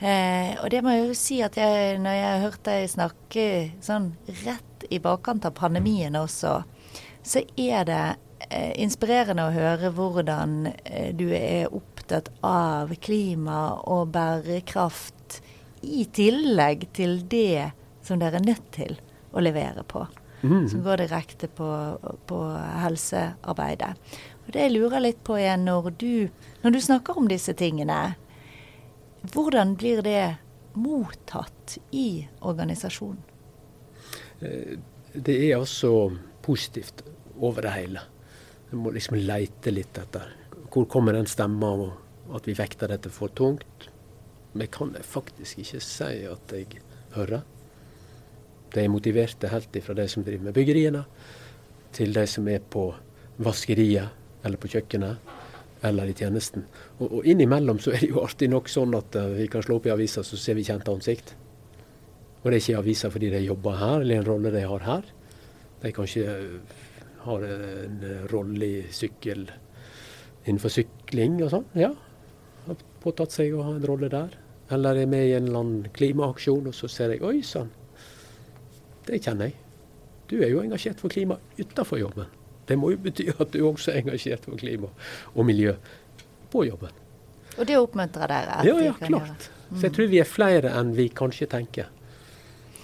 Eh, 0.00 0.56
og 0.62 0.70
det 0.72 0.80
må 0.82 0.94
jeg 0.94 1.04
jo 1.10 1.18
si 1.18 1.38
at 1.44 1.58
jeg, 1.60 1.98
når 2.00 2.16
jeg 2.16 2.42
hørte 2.46 2.72
deg 2.72 2.88
snakke 2.88 3.46
sånn 3.84 4.10
rett 4.46 4.86
i 4.88 4.98
bakkant 5.02 5.44
av 5.44 5.54
pandemien 5.58 6.16
også, 6.16 6.54
så 7.20 7.42
er 7.60 7.84
det 7.86 8.04
eh, 8.48 8.72
inspirerende 8.80 9.44
å 9.46 9.54
høre 9.54 9.92
hvordan 9.94 10.72
eh, 10.72 11.10
du 11.12 11.28
er 11.36 11.68
opptatt 11.68 12.32
av 12.40 12.94
klima 13.04 13.60
og 13.84 14.14
bærekraft 14.16 15.19
i 15.82 16.04
tillegg 16.12 16.88
til 16.96 17.20
det 17.30 17.70
som 18.04 18.20
dere 18.20 18.40
er 18.40 18.46
nødt 18.46 18.68
til 18.74 18.96
å 19.32 19.42
levere 19.42 19.84
på. 19.86 20.06
Mm. 20.42 20.68
Som 20.72 20.82
går 20.84 21.02
direkte 21.02 21.50
på, 21.52 21.68
på, 22.26 22.38
helsearbeidet. 22.80 23.92
Og 24.46 24.52
Det 24.54 24.64
jeg 24.64 24.72
lurer 24.72 25.04
litt 25.04 25.20
på 25.24 25.36
er 25.36 25.58
når 25.60 25.90
du, 26.00 26.28
når 26.62 26.76
du 26.76 26.80
snakker 26.80 27.18
om 27.20 27.28
disse 27.28 27.52
tingene, 27.56 28.14
hvordan 29.34 29.76
blir 29.76 30.00
det 30.04 30.38
mottatt 30.80 31.76
i 31.92 32.24
organisasjonen? 32.40 33.20
Eh, 34.40 34.78
det 35.12 35.36
er 35.36 35.58
altså 35.58 36.10
positivt 36.42 37.04
over 37.36 37.66
det 37.66 37.76
hele. 37.76 38.04
Du 38.70 38.78
må 38.80 38.94
liksom 38.94 39.18
leite 39.20 39.72
litt 39.74 39.98
etter. 39.98 40.36
Hvor 40.70 40.86
kommer 40.88 41.16
den 41.16 41.28
stemma 41.28 41.72
at 42.32 42.46
vi 42.48 42.54
vekter 42.56 42.92
dette 42.92 43.12
for 43.12 43.32
tungt? 43.34 43.90
Men 44.52 44.70
kan 44.72 44.94
jeg 44.96 45.06
faktisk 45.06 45.60
ikke 45.62 45.82
si 45.84 46.10
at 46.26 46.54
jeg 46.54 46.80
hører. 47.14 47.44
De 48.70 48.82
er 48.82 48.90
motiverte 48.90 49.50
helt 49.50 49.78
fra 49.82 49.94
de 49.98 50.06
som 50.08 50.24
driver 50.26 50.48
med 50.48 50.54
byggeriene, 50.54 51.04
til 51.92 52.14
de 52.14 52.26
som 52.30 52.46
er 52.48 52.62
på 52.62 52.88
vaskeriet 53.42 54.44
eller 54.44 54.60
på 54.60 54.70
kjøkkenet 54.70 55.36
eller 55.86 56.10
i 56.10 56.14
tjenesten. 56.14 56.66
Og, 56.98 57.06
og 57.06 57.28
innimellom 57.28 57.80
så 57.82 57.94
er 57.94 58.04
det 58.04 58.10
jo 58.12 58.22
artig 58.22 58.50
nok 58.52 58.68
sånn 58.70 58.94
at 58.98 59.16
uh, 59.16 59.30
vi 59.34 59.48
kan 59.50 59.64
slå 59.64 59.78
opp 59.80 59.88
i 59.88 59.94
avisa, 59.94 60.22
så 60.26 60.38
ser 60.38 60.58
vi 60.58 60.66
kjente 60.66 60.92
ansikt. 60.92 61.34
Og 62.40 62.46
det 62.46 62.58
er 62.58 62.60
ikke 62.60 62.74
i 62.74 62.80
avisa 62.82 63.10
fordi 63.12 63.32
de 63.32 63.42
jobber 63.44 63.80
her, 63.80 64.04
eller 64.04 64.20
en 64.20 64.28
rolle 64.28 64.52
de 64.54 64.62
har 64.66 64.86
her. 64.86 65.08
De 65.80 65.92
kanskje 65.96 66.26
uh, 66.28 66.76
har 67.24 67.48
en 67.48 67.98
rolle 68.32 68.68
i 68.68 68.84
sykkel 68.94 69.48
innenfor 70.46 70.72
sykling 70.72 71.40
og 71.44 71.50
sånn. 71.52 71.66
Ja, 71.78 71.90
har 72.66 72.86
påtatt 73.02 73.34
seg 73.34 73.54
å 73.54 73.64
ha 73.66 73.74
en 73.76 73.84
rolle 73.88 74.08
der. 74.12 74.36
Eller 74.70 75.02
er 75.02 75.10
med 75.10 75.26
i 75.26 75.34
en 75.34 75.48
eller 75.48 75.64
annen 75.64 75.88
klimaaksjon, 75.94 76.68
og 76.70 76.76
så 76.76 76.88
ser 76.90 77.14
jeg 77.14 77.24
Oi 77.26 77.40
sann, 77.46 77.70
det 79.06 79.22
kjenner 79.24 79.50
jeg. 79.50 79.56
Du 80.30 80.36
er 80.38 80.52
jo 80.52 80.60
engasjert 80.62 81.00
for 81.02 81.10
klima 81.10 81.40
utenfor 81.58 81.98
jobben. 81.98 82.28
Det 82.68 82.76
må 82.78 82.92
jo 82.92 83.00
bety 83.02 83.26
at 83.32 83.50
du 83.50 83.64
også 83.66 83.90
er 83.90 84.04
engasjert 84.04 84.44
for 84.46 84.60
klima 84.60 84.92
og 85.34 85.46
miljø 85.48 85.74
på 86.52 86.62
jobben. 86.68 86.94
Og 87.58 87.66
det 87.66 87.78
oppmuntrer 87.80 88.30
dere? 88.30 88.60
Ja, 88.68 88.76
ja, 88.84 88.92
klart. 89.00 89.48
Mm. 89.70 89.80
Så 89.80 89.88
jeg 89.88 89.96
tror 89.96 90.12
vi 90.12 90.20
er 90.22 90.28
flere 90.28 90.70
enn 90.78 90.94
vi 90.94 91.08
kanskje 91.10 91.50
tenker, 91.50 91.90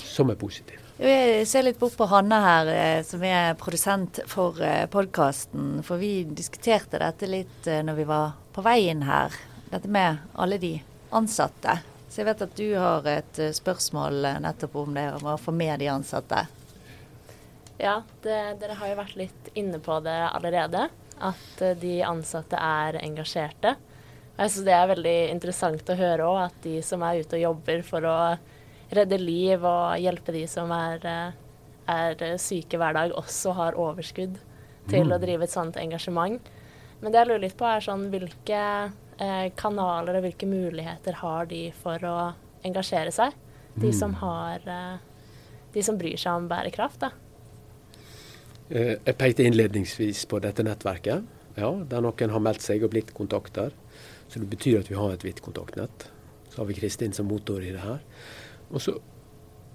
som 0.02 0.32
er 0.34 0.40
positive. 0.40 0.82
Jeg 0.96 1.44
ser 1.44 1.66
litt 1.66 1.78
bort 1.78 1.94
på 1.98 2.06
Hanne 2.08 2.38
her, 2.40 2.68
eh, 2.72 3.00
som 3.04 3.22
er 3.26 3.54
produsent 3.60 4.22
for 4.30 4.56
eh, 4.64 4.86
podkasten. 4.88 5.82
For 5.84 6.00
vi 6.00 6.24
diskuterte 6.24 6.98
dette 7.02 7.28
litt 7.28 7.68
eh, 7.68 7.82
når 7.84 7.98
vi 8.00 8.06
var 8.08 8.30
på 8.56 8.64
vei 8.64 8.78
inn 8.88 9.04
her. 9.04 9.34
Dette 9.68 9.90
med 9.92 10.22
alle 10.40 10.58
de 10.62 10.72
ansatte. 11.16 11.78
Så 12.08 12.22
jeg 12.22 12.28
vet 12.30 12.44
at 12.46 12.54
du 12.56 12.68
har 12.78 13.08
et 13.10 13.38
eh, 13.42 13.54
spørsmål 13.54 14.24
eh, 14.24 14.38
nettopp 14.40 14.78
om 14.80 14.94
det, 14.96 15.08
om 15.18 15.26
å 15.32 15.40
få 15.40 15.52
med 15.52 15.82
de 15.82 15.90
ansatte. 15.92 16.46
Ja, 17.76 17.98
det, 18.24 18.38
dere 18.62 18.76
har 18.78 18.88
jo 18.88 18.98
vært 19.02 19.18
litt 19.20 19.50
inne 19.52 19.80
på 19.84 19.98
det 20.04 20.16
allerede. 20.30 20.86
At 21.16 21.62
eh, 21.64 21.76
de 21.80 21.98
ansatte 22.06 22.56
er 22.56 23.00
engasjerte. 23.02 23.74
Jeg 24.36 24.52
synes 24.52 24.68
det 24.68 24.76
er 24.76 24.90
veldig 24.92 25.16
interessant 25.32 25.92
å 25.92 25.98
høre 25.98 26.28
òg, 26.28 26.40
at 26.50 26.58
de 26.64 26.78
som 26.84 27.04
er 27.04 27.22
ute 27.24 27.38
og 27.38 27.44
jobber 27.44 27.84
for 27.84 28.08
å 28.08 28.16
redde 28.96 29.18
liv 29.20 29.64
og 29.64 29.96
hjelpe 30.00 30.32
de 30.36 30.44
som 30.48 30.72
er, 30.76 31.04
er 31.90 32.24
syke 32.38 32.78
hver 32.78 32.96
dag, 32.96 33.14
også 33.16 33.54
har 33.56 33.78
overskudd 33.80 34.36
til 34.92 35.12
å 35.12 35.18
drive 35.18 35.48
et 35.48 35.52
sånt 35.52 35.80
engasjement. 35.80 36.52
Men 37.00 37.12
det 37.12 37.22
jeg 37.22 37.30
lurer 37.30 37.44
litt 37.46 37.56
på, 37.58 37.64
er 37.66 37.82
sånn 37.82 38.04
hvilke 38.12 38.60
kanaler 39.56 40.18
og 40.18 40.26
hvilke 40.26 40.46
muligheter 40.48 41.20
har 41.22 41.46
de 41.48 41.70
for 41.82 42.02
å 42.04 42.16
engasjere 42.66 43.12
seg? 43.14 43.32
De 43.76 43.92
som 43.92 44.14
har 44.22 44.64
eh, 44.66 44.98
De 45.72 45.82
som 45.84 45.98
bryr 45.98 46.16
seg 46.16 46.32
om 46.32 46.48
bærekraft, 46.48 47.02
da. 47.04 47.10
Eh, 48.70 48.96
Jeg 49.04 49.16
pekte 49.18 49.44
innledningsvis 49.44 50.24
på 50.30 50.40
dette 50.40 50.64
nettverket. 50.64 51.24
Ja, 51.56 51.70
Der 51.84 52.00
noen 52.00 52.32
har 52.32 52.40
meldt 52.40 52.64
seg 52.64 52.84
og 52.84 52.94
blitt 52.94 53.12
kontakter. 53.14 53.72
Så 54.28 54.40
det 54.40 54.48
betyr 54.50 54.80
at 54.80 54.90
vi 54.90 54.96
har 54.96 55.12
et 55.12 55.22
hvitt 55.22 55.42
kontaktnett. 55.44 56.08
Så 56.50 56.62
har 56.62 56.66
vi 56.66 56.74
Kristin 56.74 57.12
som 57.12 57.28
motor 57.28 57.60
i 57.62 57.72
det 57.72 57.84
her. 57.84 58.00
Og 58.72 58.80
så 58.80 58.96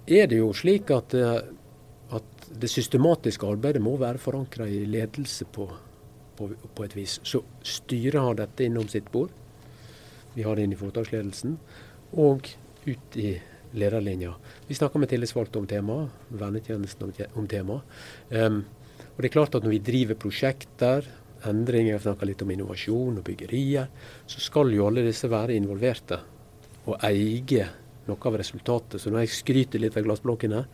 er 0.06 0.26
det 0.26 0.38
jo 0.42 0.50
slik 0.52 0.90
at, 0.90 1.14
eh, 1.14 1.40
at 2.10 2.50
det 2.52 2.70
systematiske 2.70 3.46
arbeidet 3.46 3.82
må 3.82 3.96
være 3.96 4.18
forankra 4.18 4.66
i 4.66 4.84
ledelse 4.84 5.44
på, 5.44 5.70
på, 6.42 6.68
på, 6.74 6.84
et 6.84 6.96
vis. 6.96 7.18
Så 7.26 7.42
styret 7.66 8.20
har 8.20 8.36
dette 8.38 8.66
innom 8.66 8.88
sitt 8.90 9.08
bord. 9.12 9.32
Vi 10.34 10.44
har 10.46 10.56
det 10.56 10.66
inn 10.66 10.74
i 10.74 10.80
foretaksledelsen. 10.80 11.56
Og 12.20 12.50
ut 12.84 13.16
i 13.16 13.32
lederlinja. 13.78 14.34
Vi 14.68 14.76
snakker 14.76 15.00
med 15.00 15.08
tillitsvalgte 15.12 15.60
om 15.60 15.66
temaet, 15.68 16.12
vernetjenesten 16.28 17.08
om, 17.08 17.12
om 17.40 17.48
temaet. 17.48 17.98
Um, 18.30 18.62
og 19.12 19.20
det 19.20 19.28
er 19.28 19.34
klart 19.36 19.56
at 19.56 19.64
når 19.64 19.74
vi 19.76 19.84
driver 19.84 20.18
prosjekter, 20.20 21.08
endringer, 21.48 21.96
vi 21.96 22.06
snakker 22.06 22.28
litt 22.28 22.42
om 22.44 22.52
innovasjon 22.54 23.20
og 23.20 23.24
byggerier, 23.26 23.88
så 24.28 24.42
skal 24.42 24.72
jo 24.72 24.86
alle 24.88 25.04
disse 25.06 25.30
være 25.30 25.56
involverte 25.58 26.20
og 26.86 26.98
eie 27.06 27.68
noe 28.08 28.28
av 28.28 28.38
resultatet. 28.40 29.00
Så 29.00 29.12
når 29.12 29.26
jeg 29.26 29.36
skryter 29.38 29.82
litt 29.82 29.96
av 29.96 30.06
glassblokkene, 30.06 30.64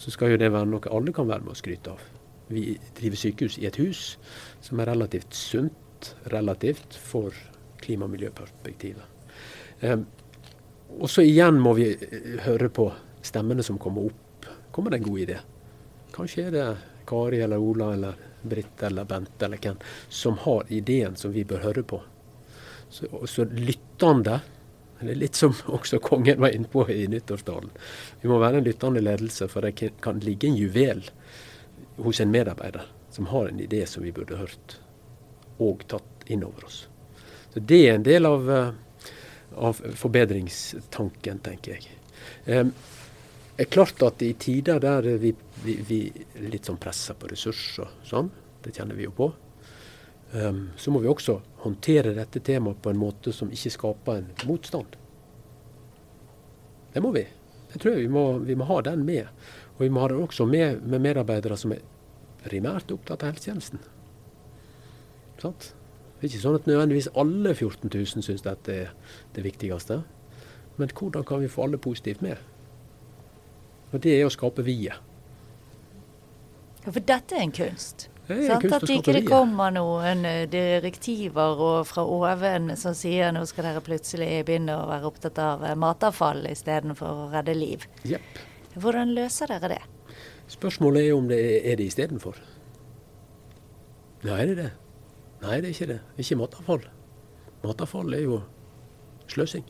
så 0.00 0.14
skal 0.14 0.34
jo 0.34 0.40
det 0.40 0.52
være 0.52 0.70
noe 0.70 0.94
alle 0.94 1.14
kan 1.14 1.28
være 1.30 1.46
med 1.46 1.56
å 1.56 1.60
skryte 1.60 1.94
av. 1.94 2.19
Vi 2.50 2.74
driver 2.98 3.16
sykehus 3.16 3.58
i 3.60 3.66
et 3.68 3.78
hus 3.78 4.16
som 4.60 4.80
er 4.80 4.90
relativt 4.90 5.34
sunt, 5.34 6.14
relativt, 6.32 6.96
for 6.96 7.34
klima- 7.80 8.08
og 8.08 8.14
miljøperspektivet. 8.16 9.04
Um, 9.82 10.06
og 10.98 11.10
så 11.10 11.22
igjen 11.22 11.60
må 11.62 11.76
vi 11.78 11.92
høre 12.44 12.68
på 12.74 12.88
stemmene 13.22 13.62
som 13.62 13.78
kommer 13.78 14.10
opp. 14.10 14.48
Kommer 14.74 14.90
det 14.90 15.00
en 15.00 15.08
god 15.08 15.20
idé? 15.22 15.38
Kanskje 16.12 16.48
er 16.48 16.54
det 16.56 16.66
Kari 17.06 17.40
eller 17.44 17.62
Ola 17.62 17.92
eller 17.94 18.26
Britt 18.42 18.82
eller 18.82 19.04
Bente 19.04 19.46
eller 19.46 19.60
hvem 19.62 19.78
som 20.08 20.38
har 20.42 20.66
ideen 20.68 21.16
som 21.16 21.32
vi 21.32 21.44
bør 21.44 21.62
høre 21.68 21.84
på. 21.86 22.00
Så, 22.90 23.06
så 23.30 23.46
lyttende 23.46 24.40
det 25.00 25.14
er 25.14 25.20
litt 25.22 25.38
som 25.38 25.54
også 25.76 26.00
kongen 26.04 26.40
var 26.42 26.54
inne 26.54 26.68
på 26.68 26.84
i 26.92 27.06
nyttårstalen. 27.08 27.70
Vi 28.20 28.28
må 28.28 28.40
være 28.42 28.60
en 28.60 28.66
lyttende 28.66 29.00
ledelse, 29.00 29.48
for 29.48 29.64
det 29.64 29.92
kan 30.02 30.20
ligge 30.24 30.50
en 30.50 30.58
juvel 30.58 31.06
hos 31.96 32.20
en 32.20 32.30
medarbeider 32.30 32.86
som 33.10 33.26
har 33.26 33.48
en 33.48 33.60
idé 33.60 33.84
som 33.86 34.02
vi 34.02 34.12
burde 34.12 34.38
hørt 34.38 34.78
og 35.60 35.82
tatt 35.90 36.30
inn 36.30 36.44
over 36.46 36.64
oss. 36.64 36.86
Så 37.52 37.60
Det 37.60 37.80
er 37.88 37.94
en 37.94 38.06
del 38.06 38.26
av, 38.26 38.50
av 39.56 39.82
forbedringstanken, 40.02 41.42
tenker 41.44 41.76
jeg. 41.76 41.90
Det 42.44 43.66
er 43.66 43.68
klart 43.68 44.02
at 44.06 44.22
i 44.22 44.32
tider 44.40 44.80
der 44.80 45.08
vi, 45.20 45.34
vi, 45.64 45.74
vi 45.84 46.00
litt 46.48 46.70
sånn 46.70 46.80
pressa 46.80 47.16
på 47.18 47.28
ressurser, 47.28 47.90
sånn, 48.06 48.30
det 48.64 48.72
kjenner 48.76 48.96
vi 48.96 49.08
jo 49.08 49.12
på, 49.16 49.28
så 50.76 50.94
må 50.94 51.02
vi 51.02 51.10
også 51.10 51.40
håndtere 51.64 52.14
dette 52.14 52.40
temaet 52.46 52.80
på 52.82 52.92
en 52.92 53.00
måte 53.00 53.34
som 53.34 53.50
ikke 53.52 53.74
skaper 53.74 54.20
en 54.20 54.30
motstand. 54.46 54.96
Det 56.94 57.02
må 57.02 57.10
vi. 57.14 57.26
Det 57.72 57.78
tror 57.78 57.94
jeg 57.94 58.06
vi 58.06 58.12
må, 58.14 58.24
vi 58.46 58.56
må 58.58 58.66
ha 58.70 58.80
den 58.86 59.02
med. 59.06 59.28
Og 59.80 59.86
vi 59.86 59.88
må 59.88 60.02
ha 60.02 60.10
det 60.12 60.18
også 60.20 60.44
med 60.44 60.82
med 60.84 61.00
medarbeidere 61.00 61.56
som 61.56 61.72
er 61.72 61.80
primært 62.44 62.92
opptatt 62.92 63.22
av 63.24 63.32
helsetjenesten. 63.32 63.80
Sant? 65.40 65.70
Det 66.20 66.26
er 66.26 66.34
ikke 66.34 66.42
sånn 66.42 66.58
at 66.58 66.66
nødvendigvis 66.68 67.08
alle 67.16 67.54
14 67.54 67.88
000 67.88 68.24
syns 68.26 68.44
dette 68.44 68.74
er 68.76 68.90
det 69.32 69.44
viktigste. 69.46 70.02
Men 70.76 70.92
hvordan 70.92 71.24
kan 71.24 71.40
vi 71.40 71.48
få 71.48 71.64
alle 71.64 71.80
positivt 71.80 72.20
med? 72.20 72.36
Og 73.94 74.02
det 74.04 74.18
er 74.18 74.26
å 74.28 74.32
skape 74.32 74.60
vie. 74.66 74.92
Ja, 76.84 76.92
for 76.92 77.00
dette 77.00 77.40
er 77.40 77.46
en 77.46 77.56
kunst. 77.56 78.10
Det 78.28 78.36
er 78.36 78.52
en 78.52 78.60
kunst 78.66 78.76
at 78.82 78.92
ikke 78.92 79.16
det 79.16 79.24
kommer 79.26 79.72
noen 79.72 80.28
eh, 80.28 80.44
direktiver 80.52 81.82
fra 81.88 82.04
oven 82.04 82.74
som 82.76 82.92
sier 82.94 83.32
nå 83.32 83.46
skal 83.48 83.70
dere 83.70 83.82
plutselig 83.84 84.44
begynne 84.44 84.76
å 84.76 84.86
være 84.92 85.08
opptatt 85.08 85.40
av 85.40 85.64
eh, 85.64 85.76
matavfall 85.88 86.44
istedenfor 86.52 87.24
å 87.24 87.28
redde 87.32 87.56
liv. 87.56 87.88
Jepp. 88.04 88.44
Hvordan 88.78 89.14
løser 89.16 89.50
dere 89.50 89.72
det? 89.74 89.80
Spørsmålet 90.50 91.08
er 91.08 91.14
om 91.14 91.28
det 91.30 91.38
er, 91.38 91.72
er 91.72 91.76
det 91.80 91.88
istedenfor. 91.90 92.38
Ja, 94.24 94.36
er 94.36 94.50
det 94.50 94.56
det? 94.58 94.70
Nei, 95.40 95.60
det 95.60 95.70
er 95.70 95.74
ikke 95.74 95.92
det. 95.94 96.00
Ikke 96.20 96.38
matavfall. 96.38 96.82
Matavfall 97.64 98.14
er 98.14 98.24
jo 98.26 98.40
sløsing. 99.30 99.64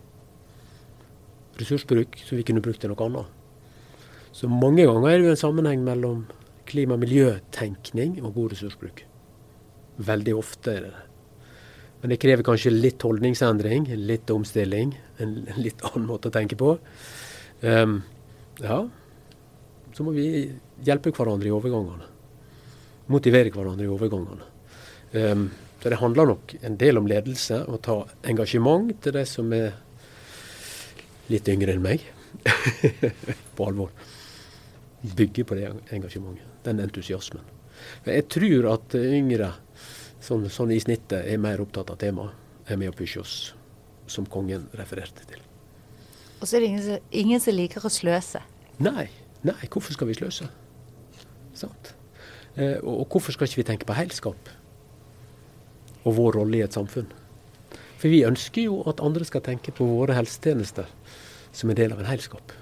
Ressursbruk 1.60 2.18
som 2.24 2.40
vi 2.40 2.46
kunne 2.48 2.64
brukt 2.64 2.80
til 2.82 2.92
noe 2.92 3.06
annet. 3.06 3.36
Så 4.32 4.48
mange 4.50 4.86
ganger 4.86 5.08
er 5.10 5.18
det 5.18 5.28
jo 5.28 5.36
en 5.36 5.44
sammenheng 5.44 5.84
mellom 5.84 6.24
klima- 6.70 6.94
og 6.94 7.02
miljøtenkning 7.04 8.20
og 8.22 8.34
god 8.34 8.52
ressursbruk. 8.54 9.04
Veldig 10.00 10.34
ofte 10.38 10.76
er 10.76 10.84
det 10.86 10.92
det. 10.94 11.06
Men 12.00 12.14
det 12.14 12.20
krever 12.22 12.46
kanskje 12.46 12.72
litt 12.72 13.02
holdningsendring, 13.04 13.90
litt 14.08 14.30
omstilling, 14.32 14.94
en 15.20 15.34
litt 15.60 15.82
annen 15.84 16.06
måte 16.08 16.30
å 16.30 16.34
tenke 16.34 16.56
på. 16.56 16.78
Um, 17.60 17.98
ja, 18.60 18.80
så 19.96 20.06
må 20.06 20.14
vi 20.14 20.28
hjelpe 20.86 21.12
hverandre 21.14 21.50
i 21.50 21.54
overgangene. 21.54 22.06
Motivere 23.10 23.50
hverandre 23.54 23.86
i 23.86 23.90
overgangene. 23.90 24.46
Um, 25.12 25.48
så 25.80 25.90
det 25.90 25.98
handler 25.98 26.28
nok 26.28 26.54
en 26.60 26.76
del 26.78 27.00
om 27.00 27.08
ledelse, 27.08 27.62
å 27.64 27.80
ta 27.82 28.02
engasjement 28.28 28.92
til 29.02 29.16
de 29.16 29.24
som 29.26 29.48
er 29.56 29.72
litt 31.32 31.48
yngre 31.48 31.74
enn 31.74 31.84
meg. 31.84 32.04
på 33.56 33.66
alvor. 33.66 33.90
Bygge 35.00 35.44
på 35.48 35.56
det 35.58 35.70
engasjementet, 35.90 36.46
den 36.66 36.82
entusiasmen. 36.84 37.46
Jeg 38.04 38.26
tror 38.30 38.68
at 38.74 38.94
yngre, 38.98 39.54
sånn, 40.20 40.44
sånn 40.52 40.74
i 40.74 40.80
snittet, 40.82 41.24
er 41.24 41.40
mer 41.40 41.62
opptatt 41.64 41.92
av 41.94 42.00
temaet. 42.00 42.36
Er 42.70 42.78
med 42.78 42.92
å 42.92 42.94
pushe 42.94 43.22
oss, 43.22 43.36
som 44.06 44.28
kongen 44.30 44.68
refererte 44.78 45.24
til. 45.26 45.40
Og 46.40 46.46
så 46.46 46.56
er 46.56 46.62
det 46.62 46.68
ingen, 46.70 47.06
ingen 47.10 47.42
som 47.42 47.56
liker 47.56 47.84
å 47.84 47.90
sløse. 47.92 48.42
Nei, 48.80 49.08
nei, 49.44 49.58
hvorfor 49.68 49.92
skal 49.92 50.08
vi 50.08 50.16
sløse? 50.16 50.46
Sant? 51.56 51.92
Eh, 52.56 52.78
og, 52.80 53.06
hvorfor 53.12 53.34
skal 53.34 53.48
ikke 53.48 53.60
vi 53.60 53.66
tenke 53.68 53.88
på 53.88 53.96
heilskap? 53.98 54.48
Og 56.04 56.16
vår 56.16 56.38
rolle 56.40 56.60
i 56.60 56.64
et 56.64 56.76
samfunn? 56.76 57.10
For 58.00 58.08
vi 58.08 58.24
ønsker 58.24 58.64
jo 58.64 58.80
at 58.88 59.02
andre 59.04 59.26
skal 59.28 59.44
tenke 59.44 59.74
på 59.76 59.84
våre 59.84 60.16
helsetjenester 60.16 60.88
som 61.52 61.70
en 61.70 61.76
del 61.76 61.92
av 61.92 62.00
en 62.00 62.08
heilskap. 62.08 62.54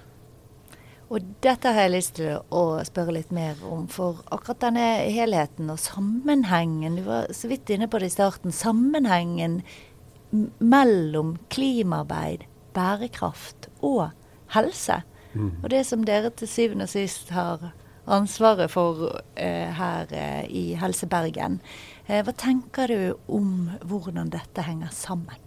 Og 1.09 1.25
dette 1.41 1.71
har 1.73 1.87
jeg 1.87 1.93
lyst 1.95 2.17
til 2.19 2.35
å 2.53 2.63
spørre 2.85 3.15
litt 3.15 3.31
mer 3.33 3.57
om. 3.65 3.87
For 3.89 4.19
akkurat 4.29 4.59
denne 4.67 4.89
helheten 5.09 5.71
og 5.73 5.79
sammenhengen, 5.81 6.99
du 6.99 7.07
var 7.07 7.31
så 7.33 7.49
vidt 7.49 7.71
inne 7.73 7.87
på 7.89 8.01
det 8.01 8.11
i 8.11 8.13
starten, 8.13 8.53
sammenhengen 8.53 9.61
mellom 10.59 11.37
klimaarbeid, 11.49 12.43
bærekraft 12.75 13.71
og 13.79 14.11
helse. 14.53 14.99
Og 15.63 15.69
det 15.71 15.83
som 15.87 16.05
dere 16.05 16.31
til 16.35 16.49
syvende 16.51 16.87
og 16.87 16.93
sist 16.93 17.31
har 17.35 17.71
ansvaret 18.09 18.71
for 18.71 19.21
eh, 19.35 19.69
her 19.75 20.09
eh, 20.15 20.45
i 20.49 20.63
Helse 20.79 21.07
Bergen. 21.09 21.59
Eh, 22.07 22.23
hva 22.25 22.33
tenker 22.33 22.89
du 22.89 23.13
om 23.27 23.69
hvordan 23.85 24.31
dette 24.33 24.65
henger 24.65 24.89
sammen? 24.95 25.45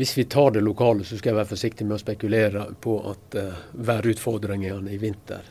Hvis 0.00 0.14
vi 0.16 0.24
tar 0.24 0.54
det 0.54 0.62
lokale, 0.64 1.04
så 1.04 1.18
skal 1.18 1.34
jeg 1.34 1.36
være 1.42 1.50
forsiktig 1.50 1.84
med 1.84 1.98
å 1.98 2.00
spekulere 2.00 2.62
på 2.80 2.94
at 3.10 3.34
uh, 3.36 3.58
værutfordringene 3.84 4.94
i 4.94 4.96
vinter 4.96 5.50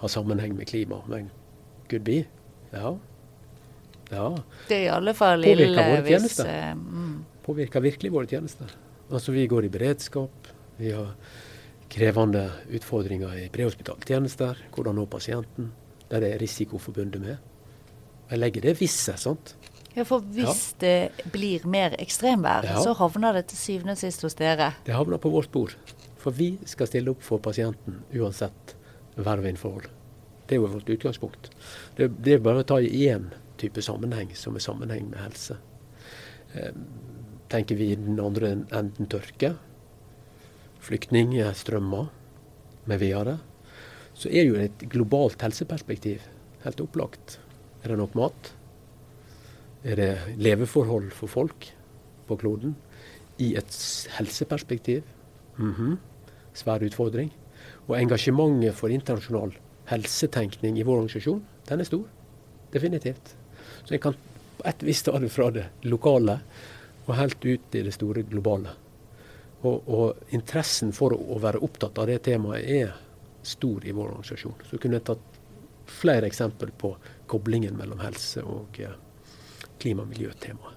har 0.00 0.10
sammenheng 0.10 0.56
med 0.58 0.66
klima. 0.66 0.98
Men 1.06 1.28
could 1.86 2.02
be. 2.02 2.24
Ja. 2.72 2.96
ja. 4.10 4.24
Det 4.66 4.80
er 4.80 4.82
i 4.88 4.90
alle 4.96 5.14
fall 5.14 5.46
Påvirker 5.46 5.68
ille 5.68 5.86
våre 5.92 6.02
hvis 6.08 6.40
eh, 6.42 6.72
mm. 6.74 7.14
Påvirker 7.46 7.84
virkelig 7.86 8.12
våre 8.16 8.26
tjenester. 8.26 8.74
Altså 9.12 9.32
Vi 9.32 9.46
går 9.46 9.68
i 9.68 9.72
beredskap. 9.78 10.50
Vi 10.76 10.90
har 10.92 11.14
krevende 11.90 12.46
utfordringer 12.76 13.34
i 13.44 13.48
prehospitale 13.52 14.04
tjenester. 14.06 14.58
Hvordan 14.74 14.98
nå 15.00 15.06
pasienten. 15.10 15.70
Der 16.10 16.20
det 16.24 16.32
er 16.34 16.40
risiko 16.40 16.78
forbundet 16.80 17.20
med. 17.20 17.36
Jeg 18.30 18.38
legger 18.38 18.60
det 18.68 18.76
visse, 18.80 19.14
sant. 19.20 19.54
Ja, 19.96 20.04
for 20.04 20.20
hvis 20.20 20.74
det 20.80 21.10
blir 21.32 21.64
mer 21.66 21.94
ekstremvær, 21.98 22.64
Ja. 22.64 22.80
så 22.84 22.92
havner 22.94 23.32
det 23.32 23.46
til 23.48 23.58
syvende 23.58 23.92
og 23.92 23.98
sist 23.98 24.22
hos 24.22 24.34
dere. 24.34 24.74
Det 24.84 24.94
havner 24.94 25.18
på 25.18 25.30
vårt 25.32 25.50
bord. 25.50 25.74
For 26.18 26.30
vi 26.30 26.58
skal 26.66 26.86
stille 26.86 27.10
opp 27.10 27.22
for 27.22 27.38
pasienten 27.38 28.02
uansett 28.14 28.74
vær 29.16 29.38
og 29.38 29.44
vindforhold. 29.44 29.88
Det 30.46 30.56
er 30.56 30.60
jo 30.60 30.66
vårt 30.66 30.88
utgangspunkt. 30.88 31.50
Det, 31.96 32.10
det 32.22 32.34
er 32.34 32.38
bare 32.38 32.62
å 32.62 32.66
ta 32.66 32.78
i 32.80 33.08
én 33.08 33.30
type 33.58 33.82
sammenheng 33.82 34.30
som 34.36 34.54
er 34.56 34.60
sammenheng 34.64 35.10
med 35.10 35.18
helse. 35.20 35.56
Eh, 36.54 36.72
tenker 37.48 37.76
vi 37.76 37.94
den 37.96 38.20
andre 38.20 38.52
enden 38.72 39.06
tørke, 39.08 39.56
flyktningstrømmer 40.84 42.08
med 42.88 43.00
videre, 43.02 43.38
så 44.18 44.30
er 44.30 44.48
jo 44.48 44.58
et 44.58 44.84
globalt 44.90 45.42
helseperspektiv 45.42 46.24
helt 46.64 46.80
opplagt. 46.82 47.38
Er 47.82 47.92
det 47.92 47.98
nok 48.00 48.16
mat? 48.18 48.52
Er 49.84 49.98
det 49.98 50.12
leveforhold 50.36 51.12
for 51.14 51.30
folk 51.30 51.68
på 52.26 52.36
kloden? 52.36 52.76
I 53.38 53.54
et 53.56 54.08
helseperspektiv? 54.18 55.02
Mm 55.58 55.74
-hmm. 55.74 55.96
Svær 56.54 56.82
utfordring. 56.82 57.32
Og 57.88 58.00
engasjementet 58.02 58.74
for 58.74 58.88
internasjonal 58.88 59.52
helsetenkning 59.86 60.78
i 60.78 60.82
vår 60.82 60.96
organisasjon, 60.96 61.44
den 61.68 61.80
er 61.80 61.84
stor. 61.84 62.04
Definitivt. 62.72 63.36
Så 63.84 63.94
jeg 63.94 64.00
kan 64.00 64.14
på 64.58 64.68
et 64.68 64.82
visst 64.82 65.04
ta 65.04 65.18
det 65.18 65.30
fra 65.30 65.50
det 65.50 65.66
lokale 65.82 66.40
og 67.06 67.16
helt 67.16 67.44
ut 67.44 67.74
i 67.74 67.82
det 67.82 67.94
store 67.94 68.22
globale. 68.22 68.68
Og, 69.66 69.88
og, 69.90 70.18
interessen 70.30 70.92
for 70.94 71.14
å 71.16 71.38
være 71.42 71.58
opptatt 71.66 71.98
av 71.98 72.06
det 72.06 72.20
temaet 72.28 72.62
er 72.62 72.92
stor 73.42 73.82
i 73.86 73.94
vår 73.94 74.12
organisasjon. 74.12 74.60
Så 74.68 74.78
kunne 74.78 75.00
jeg 75.00 75.08
tatt 75.08 75.38
flere 75.88 76.28
eksempler 76.28 76.70
på 76.78 76.92
koblingen 77.30 77.78
mellom 77.78 78.02
helse 78.04 78.44
og 78.46 78.78
eh, 78.82 78.94
klima- 79.82 80.04
og 80.04 80.12
miljøtemaet. 80.12 80.76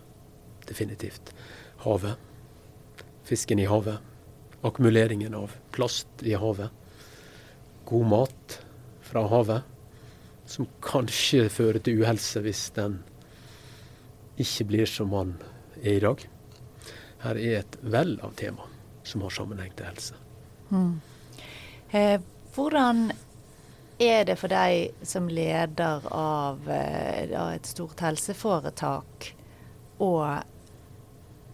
Definitivt. 0.65 1.33
Havet. 1.83 2.17
Fisken 3.27 3.59
i 3.59 3.67
havet. 3.69 3.99
Akkumuleringen 4.65 5.35
av 5.35 5.53
plast 5.75 6.23
i 6.25 6.33
havet. 6.37 6.71
God 7.85 8.07
mat 8.07 8.57
fra 9.05 9.25
havet, 9.27 9.65
som 10.45 10.69
kanskje 10.85 11.49
fører 11.51 11.81
til 11.83 12.01
uhelse 12.01 12.41
hvis 12.45 12.69
den 12.77 13.01
ikke 14.41 14.69
blir 14.71 14.89
som 14.89 15.11
man 15.11 15.35
er 15.81 15.97
i 15.97 16.03
dag. 16.03 16.23
Her 17.25 17.37
er 17.41 17.57
et 17.61 17.81
vell 17.81 18.15
av 18.23 18.37
tema 18.39 18.70
som 19.11 19.25
har 19.25 19.35
sammenheng 19.35 19.73
til 19.75 19.89
helse. 19.89 20.17
Mm. 20.71 21.01
Eh, 21.91 22.17
hvordan 22.55 23.11
er 24.01 24.25
det 24.25 24.37
for 24.39 24.51
deg 24.51 25.05
som 25.05 25.29
leder 25.29 26.07
av, 26.15 26.63
eh, 26.69 27.29
av 27.37 27.53
et 27.53 27.69
stort 27.69 27.99
helseforetak 28.01 29.31
å 30.01 30.11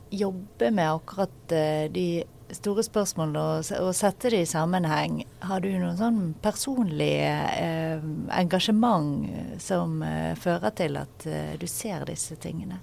jobbe 0.10 0.72
med 0.72 0.92
akkurat 0.94 1.52
eh, 1.52 1.92
de 1.92 2.24
store 2.56 2.84
spørsmålene 2.86 3.42
og, 3.42 3.72
og 3.84 3.96
sette 3.96 4.32
det 4.32 4.44
i 4.46 4.50
sammenheng? 4.50 5.22
Har 5.44 5.64
du 5.64 5.70
noe 5.76 5.96
sånn 6.00 6.36
personlig 6.44 7.16
eh, 7.26 8.04
engasjement 8.38 9.60
som 9.64 10.00
eh, 10.06 10.34
fører 10.40 10.76
til 10.78 11.02
at 11.02 11.28
eh, 11.28 11.58
du 11.60 11.68
ser 11.68 12.08
disse 12.08 12.40
tingene? 12.40 12.80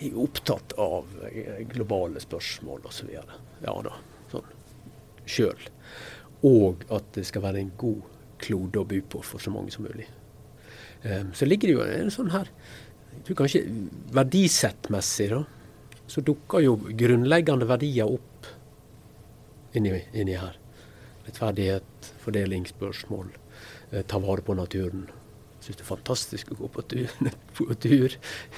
Er 0.00 0.18
opptatt 0.20 0.74
av 0.80 1.08
eh, 1.30 1.62
globale 1.70 2.22
spørsmål 2.22 2.88
osv. 2.90 3.12
Ja 3.12 3.76
da, 3.86 3.98
sånn 4.32 4.50
sjøl 5.22 5.68
og 6.42 6.82
at 6.90 7.12
det 7.14 7.24
skal 7.28 7.44
være 7.44 7.62
en 7.62 7.74
god 7.78 8.02
klode 8.42 8.80
å 8.80 8.88
bo 8.88 8.98
på 9.14 9.20
for 9.22 9.42
så 9.42 9.52
mange 9.54 9.70
som 9.70 9.86
mulig. 9.86 10.08
Um, 11.04 11.30
så 11.34 11.46
ligger 11.46 11.70
det 11.70 11.76
jo 11.76 11.84
en 11.86 12.14
sånn 12.14 12.32
her 12.34 12.50
jeg 13.12 13.24
tror 13.26 13.38
kanskje 13.42 13.60
Verdisettmessig 14.16 15.26
da, 15.34 15.42
så 16.08 16.22
dukker 16.24 16.62
jo 16.64 16.76
grunnleggende 16.98 17.66
verdier 17.68 18.08
opp 18.08 18.48
inni, 19.76 19.92
inni 20.16 20.36
her. 20.40 20.56
Rettferdighet, 21.26 22.08
fordelingsspørsmål, 22.24 23.28
eh, 23.90 24.02
ta 24.08 24.18
vare 24.22 24.42
på 24.42 24.56
naturen. 24.56 25.04
Syns 25.62 25.78
det 25.78 25.84
er 25.84 25.88
fantastisk 25.92 26.50
å 26.52 26.58
gå 26.58 26.70
på 26.74 26.82
tur, 26.90 27.12
på 27.58 27.68
tur 27.82 28.16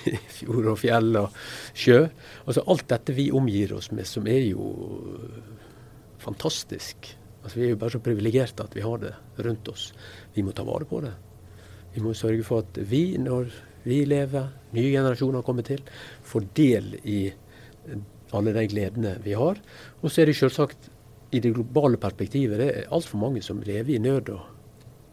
i 0.09 0.15
fjord 0.39 0.71
og 0.73 0.81
fjell 0.81 1.21
og 1.21 1.37
sjø. 1.77 2.01
Altså 2.47 2.65
Alt 2.73 2.89
dette 2.93 3.17
vi 3.17 3.29
omgir 3.35 3.77
oss 3.77 3.91
med, 3.93 4.09
som 4.09 4.29
er 4.31 4.47
jo 4.49 4.71
fantastisk. 6.25 7.11
Altså, 7.43 7.59
vi 7.59 7.67
er 7.67 7.75
jo 7.75 7.81
bare 7.83 7.93
så 7.93 8.01
privilegerte 8.01 8.65
at 8.65 8.75
vi 8.77 8.85
har 8.85 9.03
det 9.03 9.13
rundt 9.45 9.69
oss. 9.69 9.91
Vi 10.33 10.45
må 10.47 10.57
ta 10.57 10.65
vare 10.65 10.89
på 10.89 11.03
det. 11.05 11.13
Vi 11.95 12.03
må 12.03 12.15
sørge 12.17 12.47
for 12.47 12.65
at 12.65 12.81
vi, 12.89 13.19
når 13.21 13.53
vi 13.85 14.01
lever, 14.09 14.49
nye 14.75 14.95
generasjoner 14.95 15.45
kommer 15.45 15.67
til, 15.67 15.83
får 16.25 16.49
del 16.57 16.95
i 17.05 17.19
alle 18.35 18.55
de 18.57 18.65
gledene 18.73 19.19
vi 19.23 19.37
har. 19.37 19.61
Og 20.01 20.09
så 20.09 20.23
er 20.23 20.31
det 20.31 20.39
selvsagt 20.41 20.89
i 21.35 21.43
det 21.43 21.53
globale 21.55 21.99
perspektivet 22.01 22.61
det 22.61 22.71
er 22.71 22.93
altfor 22.95 23.21
mange 23.21 23.43
som 23.43 23.63
lever 23.63 23.97
i 23.97 24.03
nød 24.03 24.33
og 24.35 24.51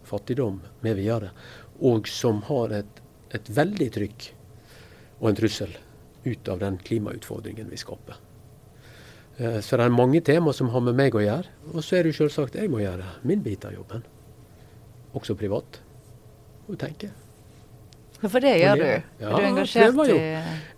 fattigdom 0.05 0.59
med 0.83 0.97
videre, 0.97 1.31
og 1.81 2.09
som 2.09 2.43
har 2.49 2.73
et, 2.81 2.99
et 3.33 3.49
veldig 3.49 3.89
trykk 3.97 4.27
og 5.21 5.31
en 5.31 5.37
trussel 5.37 5.73
ut 6.23 6.51
av 6.53 6.59
den 6.61 6.77
klimautfordringen 6.85 7.69
vi 7.71 7.79
skaper. 7.81 8.19
Eh, 9.37 9.59
så 9.65 9.77
det 9.77 9.87
er 9.87 9.95
mange 9.95 10.21
tema 10.25 10.53
som 10.53 10.69
har 10.73 10.83
med 10.85 10.97
meg 10.97 11.15
å 11.17 11.23
gjøre. 11.23 11.49
Og 11.73 11.81
så 11.85 11.97
er 11.97 12.05
det 12.05 12.13
jo 12.13 12.21
selvsagt 12.23 12.59
jeg 12.59 12.69
må 12.71 12.83
gjøre 12.83 13.07
min 13.27 13.41
bit 13.45 13.65
av 13.65 13.73
jobben. 13.75 14.05
Også 15.17 15.35
privat. 15.37 15.81
Og 16.67 16.77
tenke. 16.79 17.11
For 18.21 18.37
det 18.43 18.53
gjør 18.59 18.77
du? 18.77 18.85
Ja, 18.85 19.31
er 19.31 19.33
du 19.33 19.47
engasjert 19.47 19.97
jeg 19.97 20.11
jo, 20.11 20.17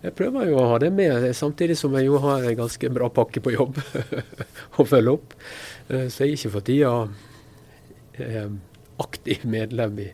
jeg 0.06 0.14
prøver 0.16 0.46
jo 0.48 0.56
å 0.62 0.68
ha 0.70 0.78
det 0.80 0.88
med, 0.96 1.26
samtidig 1.36 1.76
som 1.76 1.92
jeg 1.98 2.06
jo 2.06 2.16
har 2.22 2.46
en 2.48 2.56
ganske 2.62 2.88
bra 2.96 3.10
pakke 3.12 3.42
på 3.44 3.52
jobb 3.52 3.80
å 4.80 4.86
følge 4.88 5.12
opp. 5.12 5.36
Eh, 5.90 6.06
så 6.08 6.24
jeg 6.24 6.30
er 6.30 6.38
ikke 6.38 6.54
for 6.54 6.64
tida 6.64 6.94
eh, 8.16 8.48
aktiv 9.04 9.44
medlem 9.44 10.00
i 10.06 10.08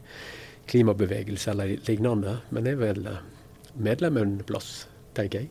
klimabevegelse 0.71 1.53
eller 1.53 1.77
lignende, 1.89 2.39
men 2.55 2.69
er 2.71 2.79
vel 2.81 3.09
medlem 3.75 4.21
en 4.21 4.37
plass, 4.47 4.87
tenker 5.17 5.45
jeg. 5.45 5.51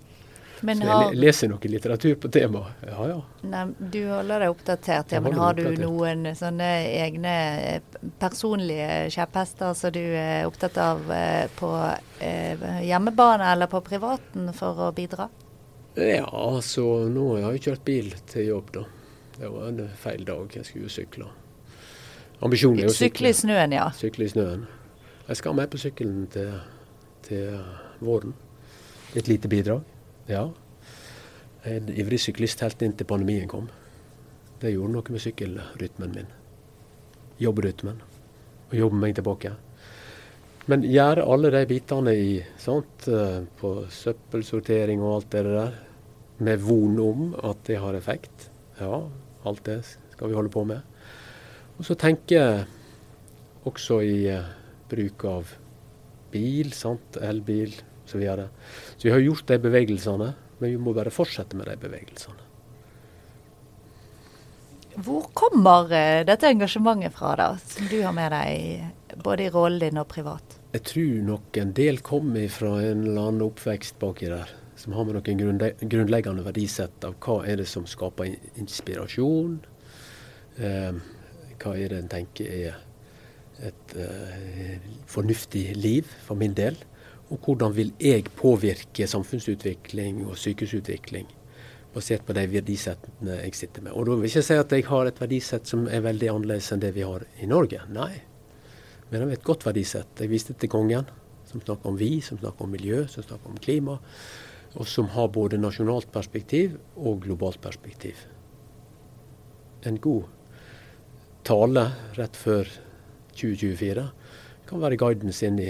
Men 0.61 0.81
så 0.81 0.87
jeg 0.87 1.19
leser 1.19 1.49
noe 1.51 1.71
litteratur 1.71 2.15
på 2.19 2.29
temaet. 2.33 2.83
Ja, 2.87 3.05
ja. 3.07 3.19
Nei, 3.47 3.63
du 3.79 3.99
holder 4.11 4.43
deg 4.43 4.53
oppdatert, 4.53 5.13
ja. 5.15 5.21
Men 5.23 5.37
har 5.39 5.55
du 5.55 5.63
noen 5.79 6.27
sånne 6.35 6.69
egne 6.99 7.35
eh, 7.63 7.99
personlige 8.19 9.07
kjepphester 9.15 9.75
som 9.77 9.93
du 9.95 10.01
er 10.03 10.47
opptatt 10.49 10.79
av 10.83 11.05
eh, 11.15 11.45
på 11.59 11.71
eh, 12.19 12.65
hjemmebane 12.85 13.51
eller 13.53 13.71
på 13.71 13.81
privaten 13.85 14.51
for 14.57 14.89
å 14.89 14.91
bidra? 14.95 15.29
Ja, 15.95 16.27
altså 16.27 17.05
nå 17.11 17.29
har 17.37 17.53
jeg 17.55 17.69
kjørt 17.69 17.85
bil 17.87 18.11
til 18.29 18.51
jobb, 18.51 18.73
da. 18.75 18.87
Det 19.39 19.47
var 19.53 19.69
en 19.69 19.85
feil 19.95 20.25
dag. 20.27 20.51
Jeg 20.59 20.67
skulle 20.67 20.89
jo 20.89 20.91
sykle. 20.91 21.29
Ambisjonen 22.43 22.83
er 22.83 22.91
å 22.91 22.91
sykle. 22.91 23.07
Sykle 23.07 23.31
i 23.31 23.39
snøen, 23.39 23.75
ja. 23.75 23.87
Sykle 23.95 24.27
i 24.27 24.33
snøen. 24.33 24.67
Jeg 25.29 25.37
skal 25.37 25.53
med 25.53 25.69
på 25.69 25.77
sykkelen 25.77 26.23
til, 26.33 26.55
til 27.21 27.59
våren. 28.01 28.31
Et 29.13 29.27
lite 29.29 29.49
bidrag. 29.51 29.83
Ja. 30.25 30.47
En 31.69 31.91
ivrig 31.93 32.17
syklist 32.23 32.63
helt 32.65 32.81
inntil 32.81 33.05
pandemien 33.05 33.45
kom. 33.51 33.67
Det 34.57 34.71
gjorde 34.73 34.95
noe 34.95 35.13
med 35.13 35.21
sykkelrytmen 35.21 36.15
min. 36.17 36.33
Jobbrytmen. 37.37 38.01
Og 38.71 38.75
jobbe 38.79 39.01
meg 39.03 39.13
tilbake. 39.19 39.53
Men 40.65 40.89
gjøre 40.89 41.29
alle 41.29 41.53
de 41.53 41.63
bitene 41.69 42.17
i 42.17 42.35
sant, 42.57 43.05
eh, 43.05 43.45
på 43.61 43.75
søppelsortering 43.85 45.03
og 45.05 45.19
alt 45.19 45.31
det 45.37 45.43
der, 45.45 45.79
med 46.41 46.61
von 46.65 46.99
om 47.05 47.33
at 47.37 47.61
det 47.69 47.77
har 47.83 47.93
effekt. 47.93 48.49
Ja, 48.81 49.03
alt 49.45 49.65
det 49.69 49.83
skal 49.85 50.29
vi 50.31 50.41
holde 50.41 50.49
på 50.49 50.65
med. 50.65 50.81
Og 51.77 51.85
så 51.85 51.93
tenke 51.93 52.65
også 53.69 54.01
i 54.01 54.25
uh, 54.33 54.57
bruk 54.89 55.25
av 55.29 55.55
bil, 56.31 56.73
sant, 56.73 57.17
elbil, 57.21 57.73
så, 58.05 58.17
videre. 58.17 58.49
så 58.97 59.07
vi 59.07 59.13
har 59.13 59.23
gjort 59.23 59.47
de 59.47 59.57
bevegelsene, 59.61 60.29
men 60.59 60.71
vi 60.71 60.77
må 60.81 60.93
bare 60.97 61.13
fortsette 61.13 61.57
med 61.57 61.69
de 61.69 61.77
bevegelsene. 61.79 62.45
Hvor 64.99 65.29
kommer 65.37 65.91
eh, 65.95 66.25
dette 66.27 66.49
engasjementet 66.49 67.13
fra, 67.15 67.35
da, 67.39 67.49
som 67.61 67.87
du 67.87 68.01
har 68.03 68.15
med 68.15 68.33
deg 68.33 69.19
både 69.23 69.45
i 69.45 69.51
rollen 69.53 69.79
din 69.79 70.01
og 70.01 70.09
privat? 70.11 70.57
Jeg 70.73 70.83
tror 70.85 71.21
nok 71.29 71.59
en 71.61 71.71
del 71.77 72.01
kommer 72.05 72.49
fra 72.51 72.73
en 72.83 73.05
eller 73.05 73.29
annen 73.29 73.45
oppvekst 73.47 73.99
baki 74.01 74.27
der, 74.33 74.51
som 74.79 74.97
har 74.97 75.07
med 75.07 75.15
noen 75.17 75.61
grunnleggende 75.79 76.43
verdisett 76.45 77.07
av 77.07 77.15
hva 77.23 77.39
er 77.47 77.61
det 77.61 77.69
som 77.69 77.87
skaper 77.89 78.35
inspirasjon. 78.59 79.57
Eh, 80.59 80.99
hva 81.59 81.73
er 81.75 81.93
det 81.93 82.03
en 82.03 82.11
tenker 82.11 82.51
er 82.59 82.77
et 83.65 83.97
eh, 83.99 84.87
fornuftig 85.09 85.65
liv, 85.75 86.07
for 86.25 86.39
min 86.39 86.55
del. 86.57 86.77
Og 87.29 87.43
hvordan 87.45 87.75
vil 87.75 87.91
jeg 88.01 88.31
påvirke 88.37 89.07
samfunnsutvikling 89.07 90.23
og 90.27 90.37
sykehusutvikling 90.39 91.27
basert 91.93 92.25
på 92.25 92.35
de 92.37 92.45
verdisettene 92.49 93.39
jeg 93.43 93.55
sitter 93.57 93.85
med. 93.85 93.93
Og 93.97 94.05
da 94.05 94.15
vil 94.15 94.27
jeg 94.27 94.35
ikke 94.35 94.47
si 94.47 94.57
at 94.61 94.73
jeg 94.75 94.85
har 94.89 95.09
et 95.09 95.21
verdisett 95.21 95.69
som 95.69 95.87
er 95.89 96.03
veldig 96.05 96.33
annerledes 96.33 96.69
enn 96.73 96.83
det 96.83 96.91
vi 96.97 97.05
har 97.05 97.25
i 97.41 97.49
Norge. 97.49 97.81
Nei. 97.93 98.11
Men 99.09 99.23
det 99.23 99.25
er 99.25 99.37
et 99.39 99.47
godt 99.47 99.65
verdisett. 99.65 100.11
Jeg 100.21 100.29
viste 100.29 100.53
til 100.53 100.69
kongen, 100.69 101.09
som 101.49 101.63
snakker 101.63 101.89
om 101.89 101.97
vi, 101.97 102.19
som 102.21 102.37
snakker 102.37 102.65
om 102.65 102.75
miljø, 102.75 103.05
som 103.09 103.25
snakker 103.25 103.49
om 103.49 103.61
klima. 103.61 103.97
Og 104.77 104.85
som 104.85 105.09
har 105.15 105.31
både 105.33 105.57
nasjonalt 105.57 106.11
perspektiv 106.13 106.77
og 106.95 107.23
globalt 107.25 107.57
perspektiv. 107.63 108.21
En 109.89 109.97
god 109.97 110.27
tale 111.47 111.87
rett 112.19 112.37
før 112.37 112.69
2024 113.39 114.05
kan 114.69 114.83
være 114.83 114.99
guidance 115.01 115.47
inn 115.47 115.59
i 115.63 115.69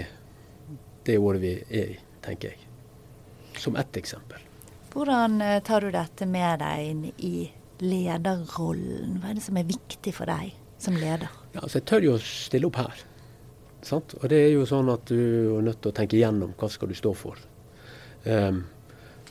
det 1.06 1.16
året 1.18 1.42
vi 1.42 1.54
er 1.56 1.94
i, 1.94 1.98
tenker 2.24 2.52
jeg. 2.52 2.66
Som 3.60 3.76
ett 3.80 3.96
eksempel. 3.96 4.42
Hvordan 4.90 5.40
eh, 5.44 5.60
tar 5.62 5.84
du 5.84 5.92
dette 5.94 6.26
med 6.26 6.60
deg 6.62 6.88
inn 6.90 7.04
i 7.16 7.34
lederrollen? 7.80 9.20
Hva 9.20 9.30
er 9.30 9.38
det 9.38 9.44
som 9.44 9.58
er 9.60 9.68
viktig 9.68 10.12
for 10.16 10.30
deg 10.30 10.52
som 10.80 10.96
leder? 10.98 11.30
Ja, 11.54 11.62
altså 11.62 11.78
jeg 11.78 11.86
tør 11.90 12.06
jo 12.08 12.16
å 12.16 12.24
stille 12.24 12.68
opp 12.68 12.80
her. 12.80 13.06
Sant? 13.86 14.14
Og 14.20 14.26
det 14.32 14.42
er 14.44 14.50
jo 14.52 14.66
sånn 14.68 14.90
at 14.92 15.06
du 15.08 15.20
er 15.56 15.64
nødt 15.64 15.80
til 15.80 15.92
å 15.92 15.96
tenke 15.96 16.18
igjennom 16.18 16.52
hva 16.58 16.68
skal 16.72 16.90
du 16.90 16.96
stå 16.98 17.14
for. 17.16 17.40
Um, 18.26 18.64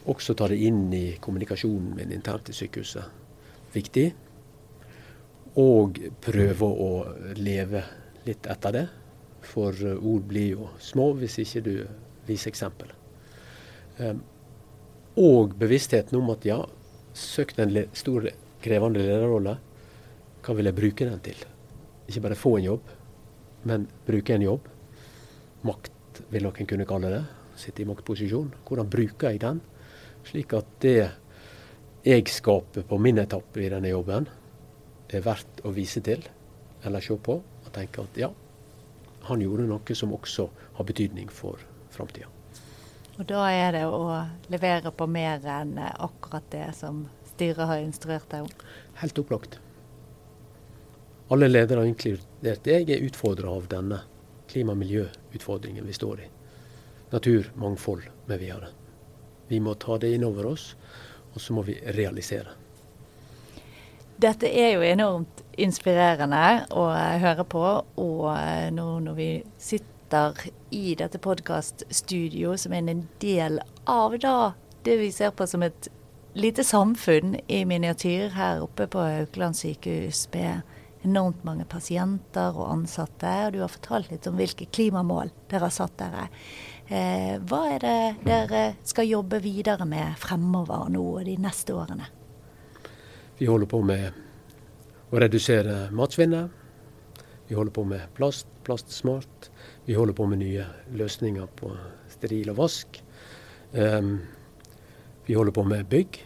også 0.10 0.34
ta 0.34 0.47
det 0.49 0.58
inn 0.65 0.88
i 0.95 1.19
kommunikasjonen 1.21 1.93
min 1.97 2.15
internt 2.15 2.49
i 2.49 2.56
sykehuset. 2.58 3.06
Viktig. 3.75 4.08
Og 5.62 5.99
prøve 6.23 6.69
å 6.69 6.91
leve 7.38 7.84
litt 8.27 8.49
etter 8.49 8.75
det. 8.75 8.86
For 9.49 9.75
ord 9.95 10.25
blir 10.27 10.55
jo 10.58 10.69
små 10.84 11.12
hvis 11.19 11.39
ikke 11.43 11.63
du 11.65 11.73
viser 12.27 12.51
eksempel. 12.51 12.91
Um, 13.99 14.21
og 15.19 15.55
bevisstheten 15.60 16.19
om 16.19 16.29
at 16.32 16.45
ja, 16.47 16.60
søk 17.17 17.55
en 17.60 17.73
stor, 17.97 18.29
krevende 18.63 19.01
lederrolle. 19.03 19.58
Hva 20.43 20.55
vil 20.55 20.69
jeg 20.69 20.77
bruke 20.77 21.08
den 21.08 21.23
til? 21.23 21.39
Ikke 22.08 22.23
bare 22.27 22.39
få 22.39 22.58
en 22.58 22.67
jobb, 22.69 22.93
men 23.67 23.88
bruke 24.08 24.36
en 24.36 24.45
jobb. 24.45 24.69
Makt 25.67 26.21
vil 26.32 26.45
noen 26.45 26.69
kunne 26.69 26.88
kalle 26.88 27.12
det. 27.12 27.23
Sitte 27.60 27.84
i 27.84 27.89
maktposisjon. 27.89 28.53
Hvordan 28.67 28.91
bruker 28.91 29.34
jeg 29.34 29.41
den? 29.43 29.60
Slik 30.27 30.55
at 30.55 30.69
det 30.84 30.97
jeg 32.05 32.32
skaper 32.32 32.86
på 32.88 32.99
min 33.01 33.19
etappe 33.19 33.60
i 33.60 33.71
denne 33.71 33.91
jobben, 33.91 34.27
er 35.10 35.25
verdt 35.25 35.63
å 35.67 35.73
vise 35.75 35.99
til 36.05 36.21
eller 36.88 37.03
se 37.03 37.17
på 37.19 37.36
og 37.69 37.75
tenke 37.77 38.03
at 38.03 38.17
ja, 38.17 38.34
han 39.29 39.45
gjorde 39.45 39.69
noe 39.69 39.95
som 39.95 40.13
også 40.15 40.49
har 40.79 40.89
betydning 40.89 41.29
for 41.34 41.62
framtida. 41.93 42.27
Og 43.19 43.25
da 43.27 43.43
er 43.51 43.73
det 43.75 43.86
å 43.86 44.03
levere 44.49 44.93
på 44.95 45.08
mer 45.12 45.43
enn 45.43 45.75
akkurat 45.77 46.45
det 46.53 46.69
som 46.77 47.03
styret 47.34 47.67
har 47.67 47.82
instruert 47.84 48.29
deg 48.32 48.47
om? 48.47 48.53
Helt 49.01 49.19
opplagt. 49.19 49.60
Alle 51.29 51.49
ledere, 51.49 51.84
inkludert 51.86 52.65
jeg, 52.65 52.88
er 52.89 53.03
utfordra 53.05 53.51
av 53.51 53.67
denne 53.69 53.99
klima- 54.49 54.73
og 54.73 54.79
miljøutfordringen 54.82 55.86
vi 55.86 55.93
står 55.93 56.23
i. 56.23 56.29
Natur, 57.12 57.51
mangfold 57.60 58.08
med 58.25 58.39
videre. 58.41 58.71
Vi 59.51 59.60
må 59.60 59.75
ta 59.75 59.97
det 59.99 60.13
inn 60.15 60.25
over 60.25 60.47
oss, 60.53 60.71
og 61.34 61.43
så 61.43 61.53
må 61.53 61.65
vi 61.67 61.75
realisere. 61.99 62.55
Dette 64.19 64.49
er 64.51 64.73
jo 64.73 64.82
enormt 64.84 65.45
inspirerende 65.55 66.65
å 66.75 66.89
høre 67.21 67.45
på. 67.47 67.62
Og 68.03 68.25
nå 68.75 68.88
når 69.05 69.15
vi 69.15 69.29
sitter 69.55 70.41
i 70.75 70.97
dette 70.99 71.21
podkaststudioet, 71.23 72.60
som 72.60 72.75
er 72.75 72.91
en 72.91 73.05
del 73.23 73.62
av 73.88 74.17
da, 74.19 74.51
det 74.84 74.97
vi 74.99 75.13
ser 75.15 75.32
på 75.32 75.47
som 75.47 75.63
et 75.63 75.88
lite 76.36 76.65
samfunn 76.67 77.38
i 77.47 77.63
miniatyr 77.67 78.36
her 78.36 78.65
oppe 78.65 78.89
på 78.91 79.08
Haukeland 79.08 79.55
sykehus 79.55 80.25
med 80.36 80.67
enormt 81.08 81.47
mange 81.47 81.63
pasienter 81.71 82.60
og 82.60 82.73
ansatte. 82.73 83.34
Og 83.47 83.55
du 83.55 83.63
har 83.63 83.71
fortalt 83.71 84.12
litt 84.12 84.27
om 84.27 84.36
hvilke 84.36 84.67
klimamål 84.67 85.32
dere 85.47 85.69
har 85.69 85.75
satt 85.79 85.95
dere. 86.03 86.27
Eh, 86.91 87.38
hva 87.39 87.65
er 87.71 87.88
det 87.88 87.99
dere 88.27 88.67
skal 88.84 89.08
jobbe 89.08 89.39
videre 89.47 89.88
med 89.88 90.19
fremover 90.19 90.91
nå 90.91 91.12
og 91.15 91.27
de 91.29 91.39
neste 91.39 91.71
årene? 91.77 92.18
Vi 93.39 93.45
holder 93.47 93.69
på 93.71 93.80
med 93.88 94.17
å 95.15 95.19
redusere 95.23 95.86
matsvinnet. 95.95 96.52
Vi 97.47 97.56
holder 97.56 97.71
på 97.71 97.86
med 97.88 98.10
plast, 98.17 98.49
plastsmart. 98.67 99.47
Vi 99.86 99.95
holder 99.95 100.17
på 100.17 100.25
med 100.28 100.41
nye 100.41 100.65
løsninger 100.91 101.47
på 101.56 101.69
steril 102.12 102.52
og 102.52 102.58
vask. 102.58 102.99
Um, 103.71 104.17
vi 105.23 105.38
holder 105.39 105.56
på 105.56 105.63
med 105.63 105.88
bygg. 105.88 106.19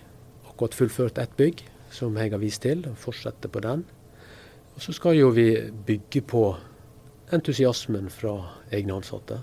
Akkurat 0.49 0.73
fullført 0.73 1.21
ett 1.21 1.37
bygg 1.37 1.61
som 1.93 2.17
jeg 2.17 2.33
har 2.33 2.41
vist 2.41 2.63
til, 2.65 2.81
og 2.89 2.97
fortsetter 2.97 3.53
på 3.53 3.61
den. 3.61 3.85
Og 4.73 4.81
Så 4.81 4.97
skal 4.97 5.19
jo 5.19 5.29
vi 5.37 5.47
bygge 5.69 6.23
på 6.25 6.43
entusiasmen 7.29 8.09
fra 8.09 8.33
egne 8.73 8.97
ansatte. 8.97 9.37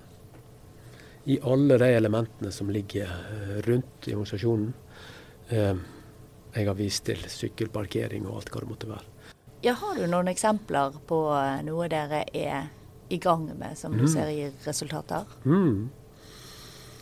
I 1.30 1.38
alle 1.46 1.78
de 1.78 1.94
elementene 1.94 2.50
som 2.50 2.66
ligger 2.66 3.06
eh, 3.06 3.56
rundt 3.70 4.10
i 4.10 4.18
organisasjonen. 4.18 4.74
Eh, 5.54 5.76
jeg 6.54 6.66
har 6.66 6.76
vist 6.78 7.04
til 7.06 7.22
sykkelparkering 7.30 8.26
og 8.26 8.40
alt 8.40 8.52
hva 8.52 8.62
det 8.64 8.70
måtte 8.70 8.90
være. 8.90 9.06
Ja, 9.62 9.74
Har 9.76 9.96
du 9.96 10.06
noen 10.08 10.30
eksempler 10.32 10.94
på 11.06 11.18
eh, 11.36 11.60
noe 11.66 11.88
dere 11.92 12.24
er 12.32 12.70
i 13.10 13.18
gang 13.20 13.44
med 13.58 13.76
som 13.76 13.92
du 13.92 14.06
mm. 14.06 14.12
ser 14.12 14.30
gir 14.32 14.54
resultater? 14.64 15.26
Mm. 15.44 15.90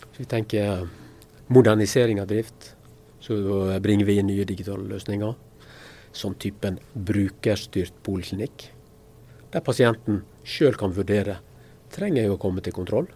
Så 0.02 0.16
vi 0.18 0.26
tenker 0.26 0.88
modernisering 1.46 2.20
av 2.20 2.26
drift. 2.32 2.74
Så 3.20 3.37
bringer 3.82 4.08
vi 4.08 4.18
inn 4.18 4.26
nye 4.30 4.46
digitale 4.48 4.88
løsninger. 4.90 5.37
Som 6.12 6.34
typen 6.34 6.80
brukerstyrt 6.94 7.94
poliklinikk. 8.02 8.70
Der 9.52 9.64
pasienten 9.64 10.24
sjøl 10.44 10.76
kan 10.80 10.92
vurdere 10.96 11.38
trenger 11.94 12.24
jeg 12.24 12.34
å 12.34 12.40
komme 12.40 12.64
til 12.64 12.74
kontroll. 12.76 13.06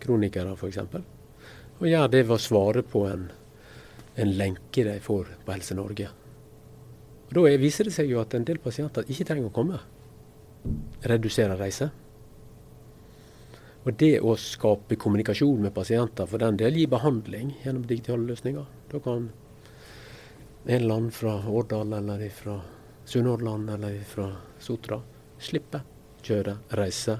Kronikere 0.00 0.56
f.eks. 0.56 0.80
Og 1.80 1.86
gjør 1.88 2.10
det 2.12 2.24
ved 2.26 2.36
å 2.36 2.42
svare 2.42 2.82
på 2.84 3.06
en, 3.08 3.28
en 4.20 4.36
lenke 4.36 4.84
de 4.84 4.98
får 5.02 5.32
på 5.44 5.54
Helse 5.54 5.76
Norge. 5.78 6.10
Og 7.30 7.34
Da 7.34 7.56
viser 7.62 7.86
det 7.86 7.94
seg 7.94 8.10
jo 8.10 8.20
at 8.20 8.34
en 8.34 8.44
del 8.44 8.58
pasienter 8.58 9.06
ikke 9.08 9.26
trenger 9.28 9.48
å 9.48 9.54
komme. 9.54 9.80
Redusere 11.06 11.56
reise. 11.56 11.90
Og 13.86 13.94
det 13.96 14.18
å 14.20 14.34
skape 14.36 14.98
kommunikasjon 15.00 15.62
med 15.64 15.72
pasienter, 15.72 16.26
for 16.28 16.42
den 16.42 16.58
del 16.60 16.76
gi 16.76 16.88
behandling 16.90 17.54
gjennom 17.62 17.86
digitale 17.88 18.26
løsninger. 18.28 18.66
Da 18.90 19.00
kan 19.00 19.30
en 20.66 20.88
land 20.88 21.14
fra 21.16 21.38
Årdal 21.48 21.94
eller 21.96 22.26
fra 22.34 22.58
Sunnhordland 23.08 23.70
eller 23.70 24.02
fra 24.04 24.26
Sotra 24.60 25.00
slippe 25.40 25.80
kjøre, 26.20 26.58
reise. 26.76 27.16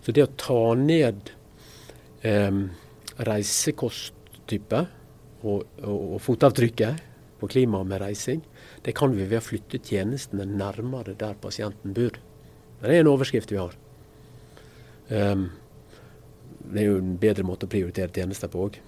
Så 0.00 0.14
det 0.16 0.24
å 0.24 0.32
ta 0.40 0.62
ned 0.78 1.34
eh, 2.24 2.62
reisekosttype 3.28 4.86
og, 5.42 5.64
og, 5.82 6.00
og, 6.14 6.18
fotavtrykket 6.22 7.06
på 7.40 7.48
klimaet 7.48 7.88
med 7.88 8.02
reising, 8.02 8.42
det 8.84 8.94
kan 8.96 9.14
vi 9.16 9.24
ved 9.24 9.40
å 9.40 9.44
flytte 9.44 9.80
tjenestene 9.84 10.44
nærmere 10.48 11.16
der 11.18 11.38
pasienten 11.40 11.94
bor. 11.96 12.18
Det 12.80 12.90
er 12.90 13.02
en 13.02 13.12
overskrift 13.12 13.52
vi 13.52 13.60
har. 13.60 13.76
Um, 15.10 15.48
det 16.70 16.82
er 16.82 16.90
jo 16.90 17.00
en 17.00 17.16
bedre 17.20 17.44
måte 17.46 17.66
å 17.66 17.72
prioritere 17.72 18.12
tjenester 18.14 18.50
på 18.52 18.66
òg. 18.68 18.78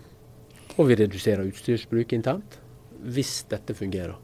Og 0.77 0.89
vi 0.89 0.97
reduserer 1.01 1.49
utstyrsbruk 1.49 2.13
internt, 2.17 2.59
hvis 3.03 3.43
dette 3.51 3.75
fungerer. 3.77 4.17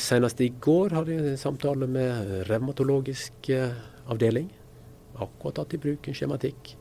Senest 0.00 0.40
i 0.40 0.48
går 0.62 0.94
hadde 0.96 1.12
jeg 1.12 1.32
en 1.34 1.40
samtale 1.40 1.88
med 1.90 2.30
revmatologisk 2.48 3.50
eh, 3.52 3.74
avdeling. 4.08 4.48
Akkurat 5.20 5.58
tatt 5.60 5.74
i 5.76 5.80
bruk 5.82 6.08
en 6.08 6.16
skjematikk 6.16 6.72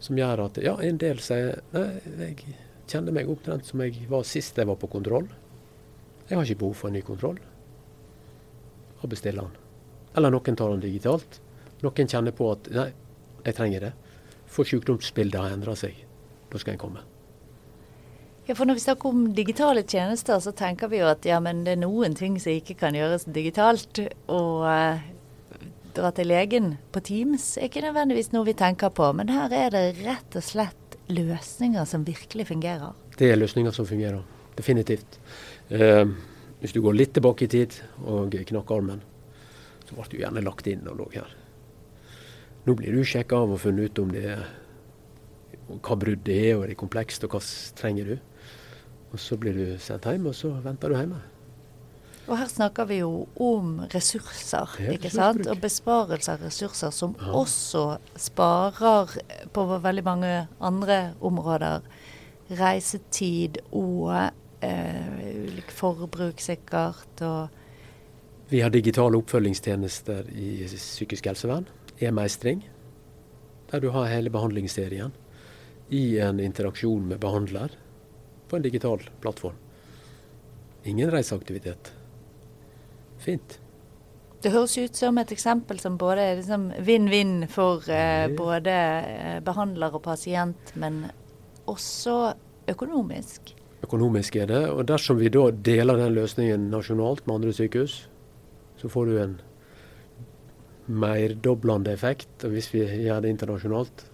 som 0.00 0.16
gjør 0.18 0.46
at 0.46 0.60
ja, 0.64 0.74
en 0.84 0.98
del 1.00 1.20
sier 1.24 1.60
nei, 1.74 1.84
jeg 2.20 2.56
kjenner 2.86 3.14
meg 3.14 3.30
opptrent 3.30 3.66
som 3.66 3.82
jeg 3.82 4.06
var 4.10 4.24
sist 4.26 4.58
jeg 4.58 4.68
var 4.68 4.78
på 4.80 4.90
kontroll. 4.90 5.28
Jeg 6.28 6.38
har 6.38 6.46
ikke 6.46 6.62
behov 6.64 6.80
for 6.80 6.90
en 6.90 6.98
ny 6.98 7.02
kontroll. 7.06 7.38
Og 9.02 9.10
bestiller 9.10 9.46
den. 9.46 9.62
Eller 10.16 10.32
noen 10.32 10.56
tar 10.58 10.72
den 10.72 10.82
digitalt. 10.82 11.40
Noen 11.84 12.08
kjenner 12.10 12.34
på 12.34 12.50
at 12.54 12.70
nei, 12.72 12.90
jeg 13.44 13.58
trenger 13.58 13.88
det 13.88 13.92
for 14.46 14.68
sykdomsbildet 14.68 15.40
har 15.40 15.54
endra 15.54 15.74
seg. 15.78 15.98
Da 16.50 16.60
skal 16.60 16.76
en 16.76 16.82
komme. 16.82 17.04
Ja, 18.46 18.54
for 18.54 18.64
Når 18.64 18.78
vi 18.78 18.80
snakker 18.80 19.08
om 19.10 19.34
digitale 19.34 19.82
tjenester, 19.82 20.38
så 20.40 20.52
tenker 20.54 20.88
vi 20.88 21.00
jo 21.00 21.10
at 21.10 21.26
ja, 21.26 21.40
men 21.42 21.64
det 21.66 21.74
er 21.74 21.82
noen 21.82 22.14
ting 22.14 22.38
som 22.40 22.54
ikke 22.54 22.78
kan 22.78 22.94
gjøres 22.94 23.26
digitalt. 23.26 23.98
Og 24.30 24.66
eh, 24.70 25.02
dra 25.96 26.12
til 26.14 26.30
legen 26.30 26.76
på 26.94 27.02
Teams 27.02 27.56
er 27.58 27.66
ikke 27.66 27.82
nødvendigvis 27.88 28.30
noe 28.36 28.46
vi 28.46 28.54
tenker 28.54 28.94
på. 28.94 29.10
Men 29.18 29.34
her 29.34 29.50
er 29.50 29.74
det 29.74 29.86
rett 30.04 30.38
og 30.38 30.46
slett 30.46 30.85
løsninger 31.08 31.84
som 31.84 32.04
virkelig 32.06 32.48
fungerer. 32.48 32.94
Det 33.16 33.30
er 33.30 33.38
løsninger 33.38 33.74
som 33.74 33.86
fungerer, 33.86 34.22
definitivt. 34.56 35.18
Eh, 35.70 36.04
hvis 36.60 36.72
du 36.72 36.80
går 36.82 36.96
litt 36.96 37.14
tilbake 37.16 37.46
i 37.46 37.52
tid 37.52 37.76
og 38.04 38.34
knakk 38.48 38.70
armen, 38.74 39.02
så 39.86 39.94
ble 39.94 40.08
du 40.10 40.20
gjerne 40.20 40.44
lagt 40.44 40.66
inn 40.66 40.86
og 40.90 40.98
lå 40.98 41.10
her. 41.14 41.34
Nå 42.66 42.74
blir 42.74 42.96
du 42.96 43.04
sjekka 43.06 43.38
av 43.44 43.52
og 43.54 43.60
funnet 43.62 43.92
ut 43.92 44.02
om 44.02 44.10
det 44.10 44.24
er 44.32 44.46
hva 45.66 45.96
bruddet 45.98 46.34
er, 46.34 46.56
og 46.56 46.66
det 46.66 46.78
komplekst, 46.78 47.24
og 47.26 47.34
hva 47.34 47.40
trenger 47.78 48.12
du. 48.12 48.16
Og 49.12 49.18
Så 49.22 49.38
blir 49.38 49.54
du 49.54 49.78
sendt 49.78 50.06
hjem, 50.06 50.26
og 50.26 50.34
så 50.34 50.50
venter 50.62 50.90
du 50.90 50.96
hjemme. 50.98 51.20
Og 52.26 52.34
her 52.40 52.48
snakker 52.50 52.88
vi 52.90 52.98
jo 53.04 53.26
om 53.38 53.76
ressurser, 53.92 54.72
ikke 54.96 55.12
sant? 55.14 55.46
Og 55.46 55.60
besparelse 55.62 56.32
av 56.32 56.42
ressurser, 56.42 56.90
som 56.90 57.14
ja. 57.20 57.30
også 57.38 57.84
sparer 58.18 59.14
på 59.54 59.66
veldig 59.84 60.04
mange 60.06 60.32
andre 60.58 60.98
områder. 61.22 61.86
Reisetid 62.58 63.60
og 63.70 64.10
eh, 64.64 65.46
ulik 65.46 65.70
forbruk, 65.70 66.42
sikkert. 66.42 67.22
og 67.22 68.50
Vi 68.50 68.62
har 68.62 68.74
digitale 68.74 69.18
oppfølgingstjenester 69.22 70.30
i 70.34 70.66
psykisk 70.74 71.30
helsevern 71.30 71.70
e-meistring, 72.02 72.64
der 73.70 73.80
du 73.80 73.90
har 73.94 74.10
hele 74.10 74.30
behandlingsserien 74.30 75.14
i 75.88 76.18
en 76.18 76.40
interaksjon 76.40 77.06
med 77.08 77.20
behandler 77.22 77.70
på 78.48 78.58
en 78.58 78.62
digital 78.62 79.02
plattform. 79.22 79.56
Ingen 80.86 81.10
reiseaktivitet. 81.10 81.95
Fint. 83.26 83.58
Det 84.42 84.52
høres 84.54 84.76
ut 84.78 84.98
som 84.98 85.16
et 85.18 85.32
eksempel 85.32 85.80
som 85.82 85.96
både 85.98 86.22
er 86.22 86.40
liksom 86.40 86.68
vinn-vinn 86.86 87.46
for 87.50 87.86
eh, 87.90 88.28
både 88.36 88.74
eh, 88.74 89.38
behandler 89.44 89.96
og 89.96 90.04
pasient, 90.04 90.74
men 90.78 91.06
også 91.66 92.18
økonomisk. 92.70 93.54
Økonomisk 93.86 94.36
er 94.42 94.50
det. 94.50 94.62
Og 94.70 94.84
dersom 94.88 95.18
vi 95.18 95.32
da 95.32 95.48
deler 95.50 95.98
den 95.98 96.14
løsningen 96.14 96.68
nasjonalt 96.70 97.26
med 97.26 97.40
andre 97.40 97.54
sykehus, 97.56 97.96
så 98.76 98.90
får 98.92 99.10
du 99.10 99.16
en 99.22 99.34
merdoblende 100.86 101.90
effekt. 101.92 102.30
Og 102.44 102.54
hvis 102.54 102.70
vi 102.74 102.84
gjør 103.06 103.24
det 103.24 103.34
internasjonalt, 103.34 104.06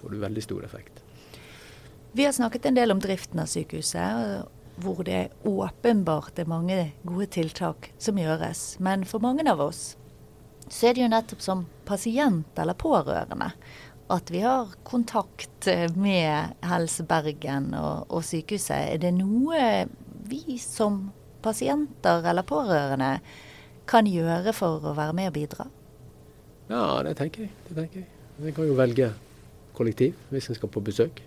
får 0.00 0.12
du 0.12 0.20
veldig 0.20 0.44
stor 0.44 0.66
effekt. 0.66 1.00
Vi 2.14 2.26
har 2.26 2.34
snakket 2.36 2.68
en 2.68 2.76
del 2.76 2.94
om 2.94 3.00
driften 3.02 3.40
av 3.42 3.48
sykehuset, 3.50 4.44
hvor 4.80 5.04
det 5.06 5.28
åpenbart 5.46 6.38
er 6.38 6.50
mange 6.50 6.78
gode 7.06 7.28
tiltak 7.36 7.92
som 7.98 8.18
gjøres. 8.18 8.74
Men 8.82 9.04
for 9.08 9.22
mange 9.22 9.46
av 9.50 9.62
oss 9.62 9.94
så 10.68 10.88
er 10.88 10.96
det 10.96 11.04
jo 11.04 11.10
nettopp 11.12 11.42
som 11.44 11.66
pasient 11.84 12.58
eller 12.58 12.76
pårørende 12.78 13.52
at 14.12 14.30
vi 14.30 14.40
har 14.44 14.68
kontakt 14.84 15.68
med 15.96 16.56
Helse 16.64 17.04
Bergen 17.08 17.72
og, 17.78 18.04
og 18.12 18.24
sykehuset. 18.24 18.94
Er 18.94 19.00
det 19.00 19.14
noe 19.16 19.86
vi 20.28 20.58
som 20.60 21.08
pasienter 21.44 22.24
eller 22.24 22.44
pårørende 22.48 23.18
kan 23.88 24.08
gjøre 24.08 24.52
for 24.56 24.84
å 24.84 24.94
være 24.96 25.16
med 25.16 25.30
og 25.32 25.36
bidra? 25.36 25.68
Ja, 26.68 27.02
det 27.04 27.16
tenker 27.20 27.46
jeg. 27.46 27.52
Det 27.68 27.76
tenker 27.76 28.02
jeg. 28.02 28.10
Vi 28.44 28.52
kan 28.56 28.68
jo 28.68 28.76
velge 28.76 29.12
kollektiv 29.76 30.16
hvis 30.32 30.50
en 30.50 30.58
skal 30.58 30.72
på 30.72 30.84
besøk. 30.84 31.22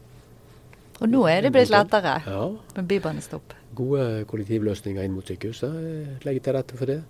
Og 1.02 1.10
nå 1.12 1.24
er 1.30 1.42
det 1.46 1.52
blitt 1.54 1.70
lettere 1.70 2.22
Ja. 2.26 2.50
med 2.76 2.88
bybanestopp. 2.90 3.54
Gode 3.76 4.26
kollektivløsninger 4.26 5.04
inn 5.06 5.14
mot 5.14 5.26
sykehuset 5.26 5.70
eh, 5.70 6.16
legger 6.26 6.42
til 6.48 6.54
rette 6.58 6.78
for 6.78 6.86
det. 6.90 7.04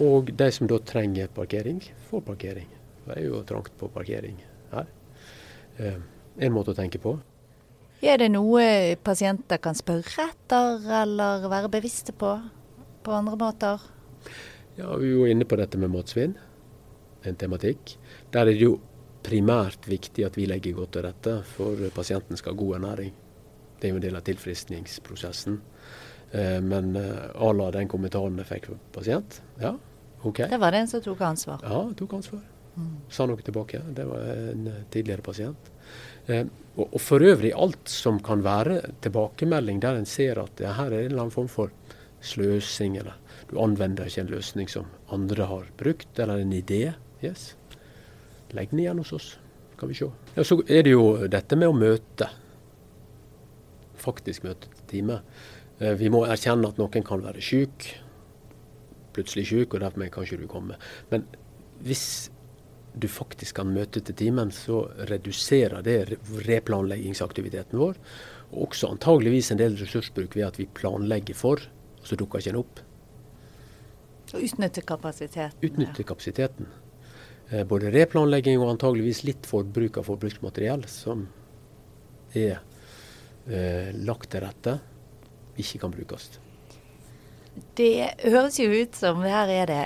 Og 0.00 0.30
de 0.36 0.50
som 0.50 0.66
da 0.66 0.78
trenger 0.78 1.28
parkering, 1.28 1.82
får 2.10 2.22
parkering. 2.24 2.68
Det 3.06 3.16
er 3.18 3.26
jo 3.26 3.42
trangt 3.44 3.72
på 3.78 3.88
parkering 3.92 4.38
her. 4.72 4.86
Eh, 5.78 5.98
en 6.40 6.52
måte 6.52 6.72
å 6.72 6.76
tenke 6.78 6.98
på. 7.02 7.18
Er 8.02 8.16
det 8.16 8.30
noe 8.32 8.96
pasienter 9.04 9.58
kan 9.60 9.74
spørre 9.76 10.30
etter 10.30 10.80
eller 11.02 11.44
være 11.52 11.68
bevisste 11.68 12.12
på 12.16 12.38
på 13.04 13.12
andre 13.12 13.36
måter? 13.36 13.80
Ja, 14.78 14.96
Vi 14.96 15.08
er 15.08 15.12
jo 15.16 15.24
inne 15.26 15.44
på 15.44 15.56
dette 15.56 15.76
med 15.78 15.90
matsvinn, 15.90 16.34
en 17.24 17.36
tematikk. 17.36 17.96
Der 18.32 18.40
er 18.40 18.44
det 18.52 18.60
jo 18.60 18.78
primært 19.26 19.88
viktig 19.88 20.24
at 20.26 20.38
vi 20.38 20.46
legger 20.48 20.76
godt 20.78 20.94
til 20.96 21.06
rette 21.06 21.34
for 21.54 21.90
pasienten 21.94 22.38
skal 22.40 22.54
ha 22.54 22.60
god 22.60 22.78
ernæring. 22.78 23.12
Det 23.80 23.88
er 23.88 23.94
jo 23.94 24.00
en 24.00 24.04
del 24.04 24.18
av 24.18 24.24
tilfriskningsprosessen. 24.26 25.60
Eh, 26.30 26.60
men 26.60 26.96
eh, 26.96 27.30
à 27.34 27.52
la 27.56 27.70
den 27.74 27.88
kommentaren 27.90 28.38
jeg 28.38 28.48
fikk 28.50 28.70
fra 28.70 28.78
pasient, 28.94 29.40
ja, 29.60 29.74
OK. 30.22 30.44
Det 30.52 30.60
var 30.60 30.76
en 30.78 30.88
som 30.90 31.02
tok 31.02 31.22
ansvar. 31.26 31.64
Ja, 31.64 31.82
tok 31.96 32.18
ansvar. 32.20 32.42
Sa 33.10 33.26
noe 33.26 33.42
tilbake. 33.44 33.80
Det 33.96 34.06
var 34.06 34.28
en 34.52 34.68
eh, 34.70 34.82
tidligere 34.92 35.24
pasient. 35.26 35.70
Og, 36.30 36.84
og 36.84 37.00
for 37.02 37.24
øvrig 37.24 37.50
alt 37.58 37.90
som 37.90 38.20
kan 38.22 38.44
være 38.44 38.76
tilbakemelding 39.02 39.80
der 39.82 39.96
en 39.98 40.06
ser 40.06 40.38
at 40.38 40.60
ja, 40.62 40.76
her 40.76 40.92
er 40.92 40.92
det 40.92 41.00
en 41.00 41.10
eller 41.10 41.24
annen 41.24 41.34
form 41.34 41.48
for 41.50 41.72
sløsing, 42.22 42.98
eller 43.00 43.16
du 43.50 43.56
anvender 43.58 44.06
ikke 44.06 44.22
en 44.22 44.30
løsning 44.30 44.70
som 44.70 44.86
andre 45.10 45.48
har 45.50 45.72
brukt, 45.80 46.12
eller 46.20 46.44
en 46.44 46.52
idé. 46.54 46.92
Yes. 47.24 47.56
Legg 48.56 48.70
den 48.72 48.82
igjen 48.82 48.98
hos 48.98 49.12
oss, 49.12 49.28
kan 49.78 49.88
vi 49.90 49.94
se. 49.98 50.08
Ja, 50.36 50.44
så 50.44 50.58
er 50.66 50.82
det 50.86 50.94
jo 50.94 51.28
dette 51.30 51.56
med 51.58 51.70
å 51.70 51.76
møte. 51.76 52.28
Faktisk 54.00 54.44
møte 54.46 54.70
til 54.74 54.86
time. 54.90 55.20
Eh, 55.78 55.94
Vi 56.00 56.10
må 56.12 56.24
erkjenne 56.26 56.68
at 56.68 56.78
noen 56.80 57.04
kan 57.06 57.22
være 57.22 57.42
syk, 57.44 57.86
plutselig 59.14 59.46
syk, 59.50 59.74
og 59.74 59.80
derfor 59.80 60.08
kan 60.10 60.24
ikke 60.26 60.40
du 60.40 60.46
komme. 60.50 60.76
Men 61.10 61.26
hvis 61.84 62.30
du 62.98 63.06
faktisk 63.08 63.54
kan 63.60 63.70
møte 63.70 64.00
til 64.02 64.14
timen, 64.18 64.50
så 64.50 64.82
reduserer 65.10 65.82
det 65.86 66.18
replanleggingsaktiviteten 66.46 67.78
vår. 67.78 67.98
Og 68.50 68.68
også 68.68 68.90
antageligvis 68.90 69.52
en 69.52 69.60
del 69.60 69.76
ressursbruk 69.78 70.34
ved 70.34 70.48
at 70.48 70.58
vi 70.58 70.66
planlegger 70.66 71.34
for, 71.38 71.62
og 72.00 72.06
så 72.06 72.18
dukker 72.18 72.42
ikke 72.42 72.50
en 72.54 72.62
opp. 72.64 72.80
Og 74.34 74.42
utnytte 74.46 74.82
kapasiteten. 74.86 75.58
Utnytte 75.66 76.06
kapasiteten. 76.06 76.66
Eh, 76.66 76.89
Både 77.66 77.90
replanlegging 77.90 78.60
og 78.62 78.76
antageligvis 78.76 79.24
litt 79.26 79.46
forbruk 79.48 79.96
av 79.98 80.06
forbruksmateriell 80.06 80.84
som 80.86 81.24
er 82.38 82.60
eh, 83.50 83.90
lagt 84.06 84.30
til 84.30 84.44
rette, 84.44 84.76
ikke 85.58 85.80
kan 85.82 85.94
brukes. 85.94 86.28
Det 87.74 88.12
høres 88.22 88.60
jo 88.60 88.68
ut 88.70 88.94
som 88.94 89.24
her 89.26 89.50
er 89.50 89.66
det 89.70 89.82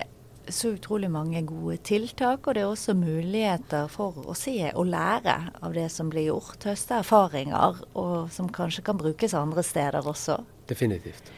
så 0.53 0.75
utrolig 0.75 1.09
mange 1.09 1.41
gode 1.49 1.79
tiltak, 1.89 2.45
og 2.47 2.55
det 2.55 2.65
er 2.65 2.69
også 2.69 2.95
muligheter 2.99 3.89
for 3.93 4.19
å 4.29 4.35
se 4.37 4.59
og 4.75 4.91
lære 4.93 5.37
av 5.65 5.73
det 5.77 5.87
som 5.93 6.11
blir 6.13 6.29
gjort. 6.29 6.67
Høste 6.69 6.99
erfaringer, 7.01 7.81
og 7.97 8.29
som 8.35 8.51
kanskje 8.53 8.85
kan 8.85 9.01
brukes 9.01 9.35
andre 9.39 9.65
steder 9.65 10.05
også. 10.05 10.43
Definitivt. 10.69 11.33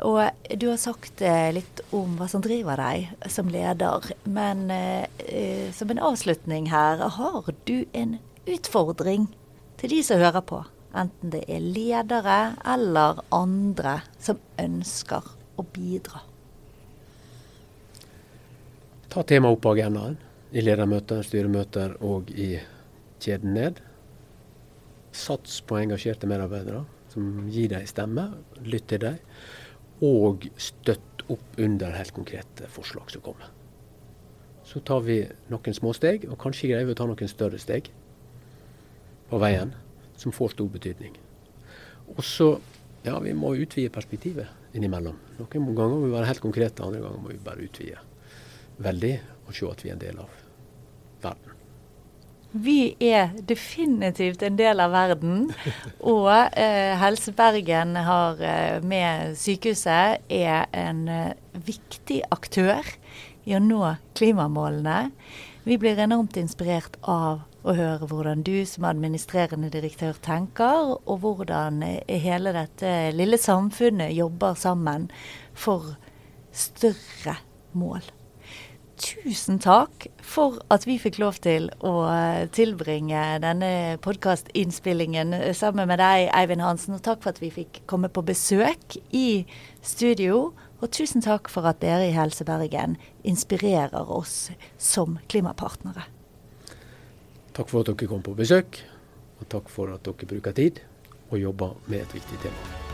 Og 0.00 0.48
du 0.56 0.66
har 0.70 0.78
sagt 0.80 1.20
eh, 1.20 1.52
litt 1.52 1.82
om 1.92 2.16
hva 2.16 2.26
som 2.30 2.42
driver 2.42 2.80
deg 2.80 3.28
som 3.30 3.50
leder, 3.52 4.08
men 4.24 4.64
eh, 4.72 5.04
eh, 5.28 5.68
som 5.76 5.92
en 5.92 6.00
avslutning 6.00 6.70
her, 6.72 7.04
har 7.18 7.52
du 7.68 7.84
en 7.92 8.16
utfordring 8.48 9.28
til 9.80 9.92
de 9.92 10.00
som 10.06 10.22
hører 10.22 10.44
på? 10.48 10.62
Enten 10.96 11.32
det 11.32 11.44
er 11.48 11.60
ledere 11.60 12.40
eller 12.68 13.22
andre 13.32 14.00
som 14.20 14.40
ønsker 14.60 15.28
å 15.56 15.64
bidra. 15.64 16.24
Ta 19.12 19.22
temaet 19.28 19.56
opp 19.56 19.62
på 19.64 19.74
agendaen 19.76 20.16
i 20.52 20.64
ledermøter, 20.64 21.22
styremøter 21.24 21.98
og 22.04 22.32
i 22.32 22.54
kjeden 23.20 23.54
ned. 23.56 23.80
Sats 25.12 25.60
på 25.68 25.76
engasjerte 25.80 26.28
medarbeidere 26.28 26.84
som 27.12 27.48
gir 27.52 27.68
deg 27.72 27.88
stemme, 27.88 28.30
lytt 28.64 28.88
til 28.88 29.02
dem. 29.04 29.18
Og 30.02 30.48
støtt 30.58 31.24
opp 31.30 31.58
under 31.62 31.94
helt 31.94 32.14
konkrete 32.16 32.68
forslag 32.72 33.10
som 33.12 33.22
kommer. 33.24 33.50
Så 34.66 34.80
tar 34.86 35.02
vi 35.06 35.20
noen 35.52 35.76
små 35.76 35.92
steg, 35.96 36.26
og 36.30 36.38
kanskje 36.40 36.72
greier 36.72 36.88
vi 36.88 36.94
å 36.94 36.98
ta 36.98 37.06
noen 37.08 37.30
større 37.30 37.60
steg 37.60 37.90
på 39.30 39.40
veien, 39.42 39.74
som 40.18 40.34
får 40.34 40.54
stor 40.54 40.70
betydning. 40.72 41.14
Og 42.16 42.22
så 42.26 42.48
ja, 43.02 43.16
vi 43.22 43.34
må 43.34 43.54
utvide 43.58 43.92
perspektivet 43.94 44.76
innimellom. 44.76 45.18
Noen 45.38 45.74
ganger 45.74 45.96
må 45.96 46.06
vi 46.06 46.14
være 46.14 46.30
helt 46.30 46.44
konkrete, 46.44 46.84
andre 46.84 47.02
ganger 47.02 47.22
må 47.22 47.32
vi 47.32 47.42
bare 47.42 47.66
utvide 47.66 48.02
veldig 48.82 49.16
og 49.46 49.54
se 49.56 49.68
at 49.68 49.84
vi 49.84 49.90
er 49.90 49.98
en 49.98 50.02
del 50.06 50.22
av. 50.22 50.41
Vi 52.52 52.94
er 53.00 53.30
definitivt 53.48 54.42
en 54.44 54.58
del 54.58 54.80
av 54.84 54.92
verden. 54.92 55.46
Og 56.04 56.28
eh, 56.30 56.92
Helse 57.00 57.32
Bergen 57.36 57.96
har 57.96 58.42
eh, 58.44 58.82
med 58.84 59.38
sykehuset 59.40 60.26
er 60.28 60.66
en 60.76 61.06
eh, 61.08 61.32
viktig 61.64 62.20
aktør 62.34 62.84
i 63.48 63.56
å 63.56 63.62
nå 63.62 63.80
klimamålene. 64.18 65.12
Vi 65.64 65.78
blir 65.80 66.00
enormt 66.02 66.36
inspirert 66.36 66.98
av 67.08 67.46
å 67.62 67.74
høre 67.78 68.08
hvordan 68.10 68.42
du 68.44 68.64
som 68.66 68.84
administrerende 68.88 69.70
direktør 69.72 70.18
tenker, 70.20 70.96
og 70.98 71.22
hvordan 71.24 71.80
eh, 71.86 72.18
hele 72.20 72.52
dette 72.52 73.12
lille 73.16 73.40
samfunnet 73.40 74.12
jobber 74.16 74.58
sammen 74.58 75.08
for 75.54 75.94
større 76.52 77.38
mål. 77.72 78.04
Tusen 79.00 79.58
takk 79.62 80.06
for 80.22 80.58
at 80.72 80.84
vi 80.86 80.98
fikk 81.00 81.16
lov 81.22 81.38
til 81.42 81.70
å 81.80 81.94
eh, 82.12 82.44
tilbringe 82.52 83.22
denne 83.42 83.96
podkastinnspillingen 84.04 85.32
sammen 85.56 85.88
med 85.90 86.02
deg, 86.02 86.28
Eivind 86.36 86.62
Hansen. 86.62 86.98
Og 86.98 87.04
takk 87.04 87.24
for 87.24 87.32
at 87.32 87.40
vi 87.42 87.50
fikk 87.54 87.82
komme 87.90 88.12
på 88.12 88.24
besøk 88.26 88.98
i 89.16 89.44
studio. 89.80 90.52
Og 90.82 90.90
tusen 90.92 91.24
takk 91.24 91.50
for 91.52 91.66
at 91.70 91.80
dere 91.82 92.10
i 92.10 92.14
Helse 92.16 92.44
Bergen 92.46 92.98
inspirerer 93.24 94.12
oss 94.12 94.50
som 94.78 95.20
klimapartnere. 95.32 96.08
Takk 97.56 97.68
for 97.68 97.82
at 97.82 97.92
dere 97.92 98.10
kom 98.10 98.24
på 98.24 98.36
besøk, 98.36 98.80
og 99.40 99.50
takk 99.52 99.68
for 99.72 99.92
at 99.94 100.04
dere 100.06 100.32
bruker 100.34 100.56
tid 100.56 100.82
og 101.30 101.38
jobber 101.40 101.78
med 101.86 102.02
et 102.04 102.18
viktig 102.20 102.42
tema. 102.44 102.91